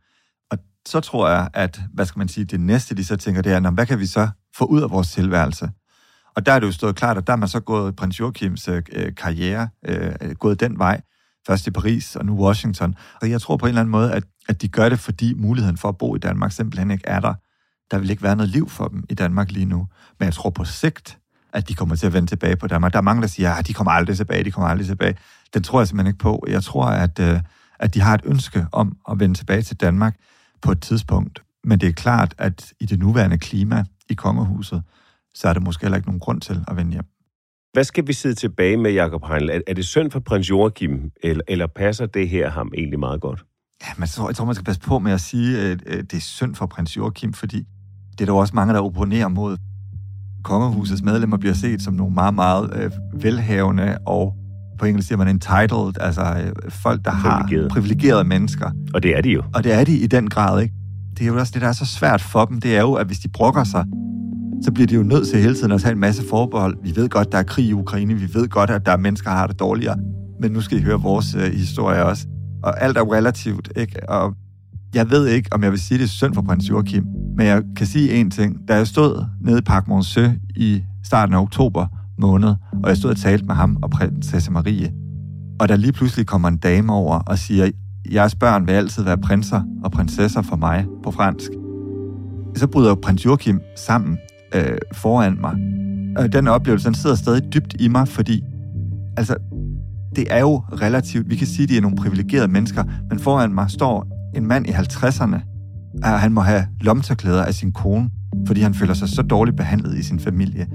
Og 0.51 0.57
så 0.87 0.99
tror 0.99 1.29
jeg, 1.29 1.49
at, 1.53 1.81
hvad 1.93 2.05
skal 2.05 2.19
man 2.19 2.27
sige, 2.27 2.45
det 2.45 2.59
næste, 2.59 2.95
de 2.95 3.05
så 3.05 3.15
tænker, 3.15 3.41
det 3.41 3.51
er, 3.51 3.71
hvad 3.71 3.85
kan 3.85 3.99
vi 3.99 4.05
så 4.05 4.29
få 4.55 4.65
ud 4.65 4.81
af 4.81 4.89
vores 4.89 5.11
tilværelse. 5.11 5.69
Og 6.35 6.45
der 6.45 6.51
er 6.51 6.59
det 6.59 6.67
jo 6.67 6.71
stået 6.71 6.95
klart, 6.95 7.17
at 7.17 7.27
der 7.27 7.33
er 7.33 7.37
man 7.37 7.49
så 7.49 7.59
gået 7.59 7.95
prins 7.95 8.19
Joachims 8.19 8.67
øh, 8.67 8.81
øh, 8.91 9.15
karriere, 9.15 9.69
øh, 9.85 10.35
gået 10.39 10.59
den 10.59 10.79
vej, 10.79 11.01
først 11.47 11.67
i 11.67 11.71
Paris 11.71 12.15
og 12.15 12.25
nu 12.25 12.45
Washington. 12.45 12.95
Og 13.21 13.29
jeg 13.29 13.41
tror 13.41 13.57
på 13.57 13.65
en 13.65 13.69
eller 13.69 13.81
anden 13.81 13.91
måde, 13.91 14.13
at, 14.13 14.23
at 14.49 14.61
de 14.61 14.67
gør 14.67 14.89
det, 14.89 14.99
fordi 14.99 15.33
muligheden 15.33 15.77
for 15.77 15.89
at 15.89 15.97
bo 15.97 16.15
i 16.15 16.19
Danmark 16.19 16.51
simpelthen 16.51 16.91
ikke 16.91 17.07
er 17.07 17.19
der. 17.19 17.33
Der 17.91 17.97
vil 17.97 18.09
ikke 18.09 18.23
være 18.23 18.35
noget 18.35 18.49
liv 18.49 18.69
for 18.69 18.87
dem 18.87 19.05
i 19.09 19.13
Danmark 19.13 19.51
lige 19.51 19.65
nu. 19.65 19.87
Men 20.19 20.25
jeg 20.25 20.33
tror 20.33 20.49
på 20.49 20.65
sigt, 20.65 21.17
at 21.53 21.69
de 21.69 21.73
kommer 21.75 21.95
til 21.95 22.07
at 22.07 22.13
vende 22.13 22.27
tilbage 22.27 22.55
på 22.55 22.67
Danmark. 22.67 22.93
Der 22.93 22.97
er 22.97 23.03
mange, 23.03 23.21
der 23.21 23.27
siger, 23.27 23.53
at 23.53 23.67
de 23.67 23.73
kommer 23.73 23.91
aldrig 23.91 24.17
tilbage, 24.17 24.43
de 24.43 24.51
kommer 24.51 24.69
aldrig 24.69 24.87
tilbage. 24.87 25.15
Den 25.53 25.63
tror 25.63 25.79
jeg 25.79 25.87
simpelthen 25.87 26.09
ikke 26.09 26.19
på. 26.19 26.45
Jeg 26.47 26.63
tror, 26.63 26.85
at, 26.85 27.19
øh, 27.19 27.39
at 27.79 27.93
de 27.93 28.01
har 28.01 28.13
et 28.13 28.21
ønske 28.25 28.67
om 28.71 28.97
at 29.11 29.19
vende 29.19 29.35
tilbage 29.35 29.61
til 29.61 29.77
Danmark 29.77 30.15
på 30.61 30.71
et 30.71 30.81
tidspunkt. 30.81 31.43
Men 31.63 31.79
det 31.79 31.89
er 31.89 31.93
klart, 31.93 32.35
at 32.37 32.73
i 32.79 32.85
det 32.85 32.99
nuværende 32.99 33.37
klima 33.37 33.83
i 34.09 34.13
kongehuset, 34.13 34.83
så 35.33 35.47
er 35.47 35.53
der 35.53 35.59
måske 35.59 35.81
heller 35.81 35.97
ikke 35.97 36.07
nogen 36.07 36.19
grund 36.19 36.41
til 36.41 36.65
at 36.67 36.75
vende 36.75 36.91
hjem. 36.91 37.05
Hvad 37.73 37.83
skal 37.83 38.07
vi 38.07 38.13
sidde 38.13 38.35
tilbage 38.35 38.77
med, 38.77 38.91
Jacob 38.91 39.25
Heinle? 39.27 39.53
Er, 39.53 39.61
er 39.67 39.73
det 39.73 39.85
synd 39.85 40.11
for 40.11 40.19
prins 40.19 40.49
Joachim, 40.49 41.11
eller, 41.23 41.43
eller 41.47 41.67
passer 41.67 42.05
det 42.05 42.29
her 42.29 42.49
ham 42.49 42.71
egentlig 42.77 42.99
meget 42.99 43.21
godt? 43.21 43.45
Ja, 43.81 43.87
men 43.95 44.01
jeg 44.01 44.09
tror, 44.09 44.29
jeg 44.29 44.35
tror, 44.35 44.45
man 44.45 44.55
skal 44.55 44.65
passe 44.65 44.81
på 44.81 44.99
med 44.99 45.11
at 45.11 45.21
sige, 45.21 45.59
at 45.59 45.79
det 45.85 46.13
er 46.13 46.21
synd 46.21 46.55
for 46.55 46.65
prins 46.65 46.97
Joachim, 46.97 47.33
fordi 47.33 47.65
det 48.19 48.29
er 48.29 48.33
der 48.33 48.39
også 48.39 48.55
mange, 48.55 48.73
der 48.73 48.79
opponerer 48.79 49.27
mod. 49.27 49.57
Kongehusets 50.43 51.03
medlemmer 51.03 51.37
bliver 51.37 51.53
set 51.53 51.81
som 51.81 51.93
nogle 51.93 52.13
meget, 52.13 52.33
meget 52.33 52.69
øh, 52.75 52.91
velhavende 53.23 53.97
og 54.05 54.33
på 54.79 54.85
engelsk 54.85 55.07
siger 55.07 55.17
man 55.17 55.27
entitled, 55.27 56.01
altså 56.01 56.21
øh, 56.21 56.71
folk, 56.71 57.05
der 57.05 57.11
har 57.11 57.49
privilegerede 57.69 58.23
mennesker. 58.23 58.71
Og 58.93 59.03
det 59.03 59.17
er 59.17 59.21
de 59.21 59.29
jo. 59.29 59.43
Og 59.53 59.63
det 59.63 59.73
er 59.73 59.83
de 59.83 59.97
i 59.97 60.07
den 60.07 60.29
grad, 60.29 60.61
ikke? 60.61 60.73
Det 61.17 61.21
er 61.21 61.27
jo 61.27 61.39
også 61.39 61.51
det, 61.53 61.61
der 61.61 61.67
er 61.67 61.71
så 61.73 61.85
svært 61.85 62.21
for 62.21 62.45
dem, 62.45 62.61
det 62.61 62.77
er 62.77 62.81
jo, 62.81 62.93
at 62.93 63.07
hvis 63.07 63.19
de 63.19 63.27
brokker 63.27 63.63
sig, 63.63 63.85
så 64.63 64.71
bliver 64.71 64.87
de 64.87 64.95
jo 64.95 65.03
nødt 65.03 65.27
til 65.27 65.41
hele 65.41 65.55
tiden 65.55 65.71
at 65.71 65.81
tage 65.81 65.91
en 65.91 65.99
masse 65.99 66.23
forbehold. 66.29 66.77
Vi 66.83 66.95
ved 66.95 67.09
godt, 67.09 67.31
der 67.31 67.37
er 67.37 67.43
krig 67.43 67.65
i 67.65 67.73
Ukraine, 67.73 68.13
vi 68.13 68.29
ved 68.33 68.47
godt, 68.47 68.69
at 68.69 68.85
der 68.85 68.91
er 68.91 68.97
mennesker, 68.97 69.29
der 69.29 69.37
har 69.37 69.47
det 69.47 69.59
dårligere, 69.59 69.97
men 70.41 70.51
nu 70.51 70.61
skal 70.61 70.77
I 70.77 70.81
høre 70.81 71.01
vores 71.01 71.35
øh, 71.35 71.53
historie 71.53 72.05
også. 72.05 72.27
Og 72.63 72.83
alt 72.83 72.97
er 72.97 73.13
relativt, 73.13 73.71
ikke? 73.75 74.09
Og 74.09 74.33
jeg 74.95 75.09
ved 75.09 75.27
ikke, 75.27 75.49
om 75.53 75.63
jeg 75.63 75.71
vil 75.71 75.79
sige, 75.79 75.97
det 75.97 76.03
er 76.03 76.07
synd 76.07 76.33
for 76.33 76.41
prins 76.41 76.69
Joachim, 76.69 77.05
men 77.37 77.47
jeg 77.47 77.63
kan 77.75 77.87
sige 77.87 78.21
én 78.21 78.29
ting. 78.29 78.67
Da 78.67 78.75
jeg 78.75 78.87
stod 78.87 79.25
nede 79.41 79.57
i 79.59 79.61
Park 79.61 79.87
Monceau 79.87 80.31
i 80.55 80.83
starten 81.03 81.35
af 81.35 81.39
oktober 81.41 81.87
måned, 82.17 82.55
og 82.83 82.89
jeg 82.89 82.97
stod 82.97 83.09
og 83.11 83.17
talte 83.17 83.45
med 83.45 83.55
ham 83.55 83.77
og 83.81 83.89
prinsesse 83.89 84.51
Marie, 84.51 84.93
og 85.59 85.69
der 85.69 85.75
lige 85.75 85.91
pludselig 85.91 86.25
kommer 86.25 86.47
en 86.47 86.57
dame 86.57 86.93
over 86.93 87.19
og 87.19 87.37
siger, 87.37 87.69
jeres 88.13 88.35
børn 88.35 88.67
vil 88.67 88.73
altid 88.73 89.03
være 89.03 89.17
prinser 89.17 89.61
og 89.83 89.91
prinsesser 89.91 90.41
for 90.41 90.55
mig 90.55 90.85
på 91.03 91.11
fransk. 91.11 91.51
Så 92.55 92.67
bryder 92.67 92.95
prins 92.95 93.25
Joachim 93.25 93.61
sammen 93.77 94.17
øh, 94.55 94.77
foran 94.93 95.37
mig. 95.41 95.55
Og 96.17 96.33
den 96.33 96.47
oplevelse, 96.47 96.87
den 96.87 96.95
sidder 96.95 97.15
stadig 97.15 97.53
dybt 97.53 97.75
i 97.79 97.87
mig, 97.87 98.07
fordi 98.07 98.43
altså, 99.17 99.35
det 100.15 100.27
er 100.29 100.39
jo 100.39 100.57
relativt, 100.57 101.29
vi 101.29 101.35
kan 101.35 101.47
sige, 101.47 101.63
at 101.63 101.69
de 101.69 101.77
er 101.77 101.81
nogle 101.81 101.97
privilegerede 101.97 102.47
mennesker, 102.47 102.83
men 103.09 103.19
foran 103.19 103.53
mig 103.53 103.71
står 103.71 104.18
en 104.35 104.47
mand 104.47 104.67
i 104.67 104.71
50'erne, 104.71 105.39
og 106.03 106.19
han 106.19 106.33
må 106.33 106.41
have 106.41 106.67
lomterklæder 106.81 107.43
af 107.43 107.53
sin 107.53 107.71
kone, 107.71 108.09
fordi 108.47 108.61
han 108.61 108.73
føler 108.73 108.93
sig 108.93 109.09
så 109.09 109.21
dårligt 109.21 109.57
behandlet 109.57 109.97
i 109.97 110.03
sin 110.03 110.19
familie. 110.19 110.67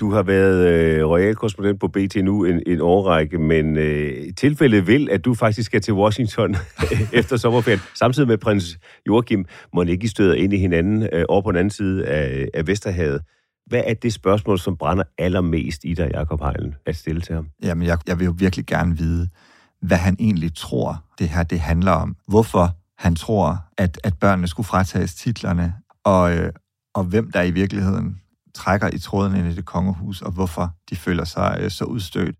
Du 0.00 0.10
har 0.10 0.22
været 0.22 0.68
øh, 0.68 1.06
royal 1.06 1.34
korrespondent 1.34 1.80
på 1.80 1.88
BT 1.88 2.16
nu 2.16 2.44
en, 2.44 2.62
en 2.66 2.80
årrække, 2.80 3.38
men 3.38 3.76
øh, 3.76 4.12
tilfældet 4.36 4.86
vil, 4.86 5.08
at 5.10 5.24
du 5.24 5.34
faktisk 5.34 5.66
skal 5.66 5.80
til 5.80 5.94
Washington 5.94 6.56
efter 7.12 7.36
sommerferien, 7.36 7.80
samtidig 7.98 8.28
med 8.28 8.38
prins 8.38 8.78
Joachim, 9.06 9.44
må 9.74 9.82
ikke 9.82 10.08
støder 10.08 10.34
ind 10.34 10.52
i 10.52 10.56
hinanden 10.56 11.08
øh, 11.12 11.24
over 11.28 11.42
på 11.42 11.50
den 11.50 11.58
anden 11.58 11.70
side 11.70 12.06
af, 12.06 12.48
af 12.54 12.66
Vesterhavet. 12.66 13.20
Hvad 13.66 13.82
er 13.86 13.94
det 13.94 14.12
spørgsmål, 14.12 14.58
som 14.58 14.76
brænder 14.76 15.04
allermest 15.18 15.84
i 15.84 15.94
dig, 15.94 16.10
Jacob 16.14 16.42
Heilen, 16.42 16.74
at 16.86 16.96
stille 16.96 17.20
til 17.20 17.34
ham? 17.34 17.46
Jamen, 17.62 17.86
jeg, 17.86 17.98
jeg 18.06 18.18
vil 18.18 18.24
jo 18.24 18.34
virkelig 18.38 18.66
gerne 18.66 18.98
vide, 18.98 19.28
hvad 19.82 19.96
han 19.96 20.16
egentlig 20.18 20.54
tror, 20.54 21.04
det 21.18 21.28
her 21.28 21.42
det 21.42 21.60
handler 21.60 21.92
om. 21.92 22.16
Hvorfor 22.28 22.76
han 22.98 23.14
tror, 23.14 23.64
at, 23.78 24.00
at 24.04 24.18
børnene 24.18 24.48
skulle 24.48 24.66
fratages 24.66 25.14
titlerne, 25.14 25.74
og, 26.04 26.36
øh, 26.36 26.52
og 26.94 27.04
hvem 27.04 27.30
der 27.30 27.42
i 27.42 27.50
virkeligheden 27.50 28.20
trækker 28.54 28.90
i 28.92 28.98
tråden 28.98 29.36
ind 29.36 29.46
i 29.46 29.54
det 29.54 29.64
kongehus, 29.64 30.22
og 30.22 30.32
hvorfor 30.32 30.70
de 30.90 30.96
føler 30.96 31.24
sig 31.24 31.58
øh, 31.60 31.70
så 31.70 31.84
udstødt. 31.84 32.36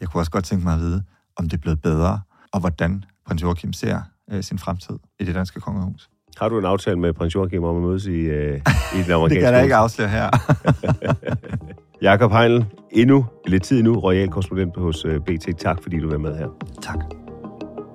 Jeg 0.00 0.08
kunne 0.08 0.20
også 0.20 0.30
godt 0.30 0.44
tænke 0.44 0.64
mig 0.64 0.74
at 0.74 0.80
vide, 0.80 1.04
om 1.36 1.48
det 1.48 1.56
er 1.56 1.60
blevet 1.60 1.82
bedre, 1.82 2.20
og 2.52 2.60
hvordan 2.60 3.04
prins 3.26 3.42
Joachim 3.42 3.72
ser 3.72 4.00
øh, 4.30 4.42
sin 4.42 4.58
fremtid 4.58 4.98
i 5.20 5.24
det 5.24 5.34
danske 5.34 5.60
kongehus. 5.60 6.10
Har 6.36 6.48
du 6.48 6.58
en 6.58 6.64
aftale 6.64 6.98
med 6.98 7.12
prins 7.12 7.34
Joachim 7.34 7.64
om 7.64 7.76
at 7.76 7.82
mødes 7.82 8.06
i, 8.06 8.10
øh, 8.10 8.60
i 8.94 9.02
den 9.02 9.12
amerikanske 9.12 9.34
Det 9.34 9.40
kan 9.40 9.54
jeg 9.54 9.62
ikke 9.62 9.76
afsløre 9.76 10.08
her. 10.08 10.30
Jakob 12.02 12.32
Heinl, 12.32 12.64
endnu 12.90 13.26
lidt 13.46 13.62
tid 13.62 13.82
nu, 13.82 13.98
royal 13.98 14.28
korrespondent 14.28 14.76
hos 14.76 15.04
øh, 15.04 15.20
BT. 15.20 15.58
Tak 15.58 15.82
fordi 15.82 15.98
du 15.98 16.10
var 16.10 16.18
med 16.18 16.38
her. 16.38 16.48
Tak. 16.82 16.98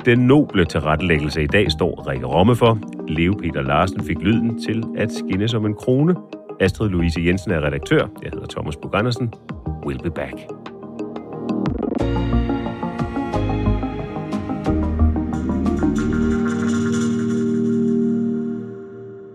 Den 0.06 0.20
noble 0.20 0.66
tilrettelæggelse 0.66 1.44
i 1.44 1.48
dag 1.48 1.72
står 1.72 2.08
Rikke 2.08 2.26
Romme 2.26 2.56
for. 2.56 2.80
Leo 3.08 3.34
Peter 3.34 3.62
Larsen 3.62 4.04
fik 4.04 4.18
lyden 4.20 4.62
til 4.62 4.84
at 4.98 5.12
skinne 5.12 5.48
som 5.48 5.66
en 5.66 5.74
krone. 5.74 6.16
Astrid 6.60 6.90
Louise 6.90 7.22
Jensen 7.26 7.52
er 7.52 7.62
redaktør. 7.66 8.08
Jeg 8.24 8.32
hedder 8.34 8.48
Thomas 8.48 8.76
Bug 8.76 8.96
Andersen. 8.96 9.34
We'll 9.86 10.02
be 10.04 10.12
back. 10.12 10.36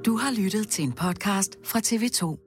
Du 0.06 0.16
har 0.16 0.42
lyttet 0.42 0.68
til 0.68 0.84
en 0.84 0.92
podcast 0.92 1.58
fra 1.64 1.78
TV2. 1.78 2.43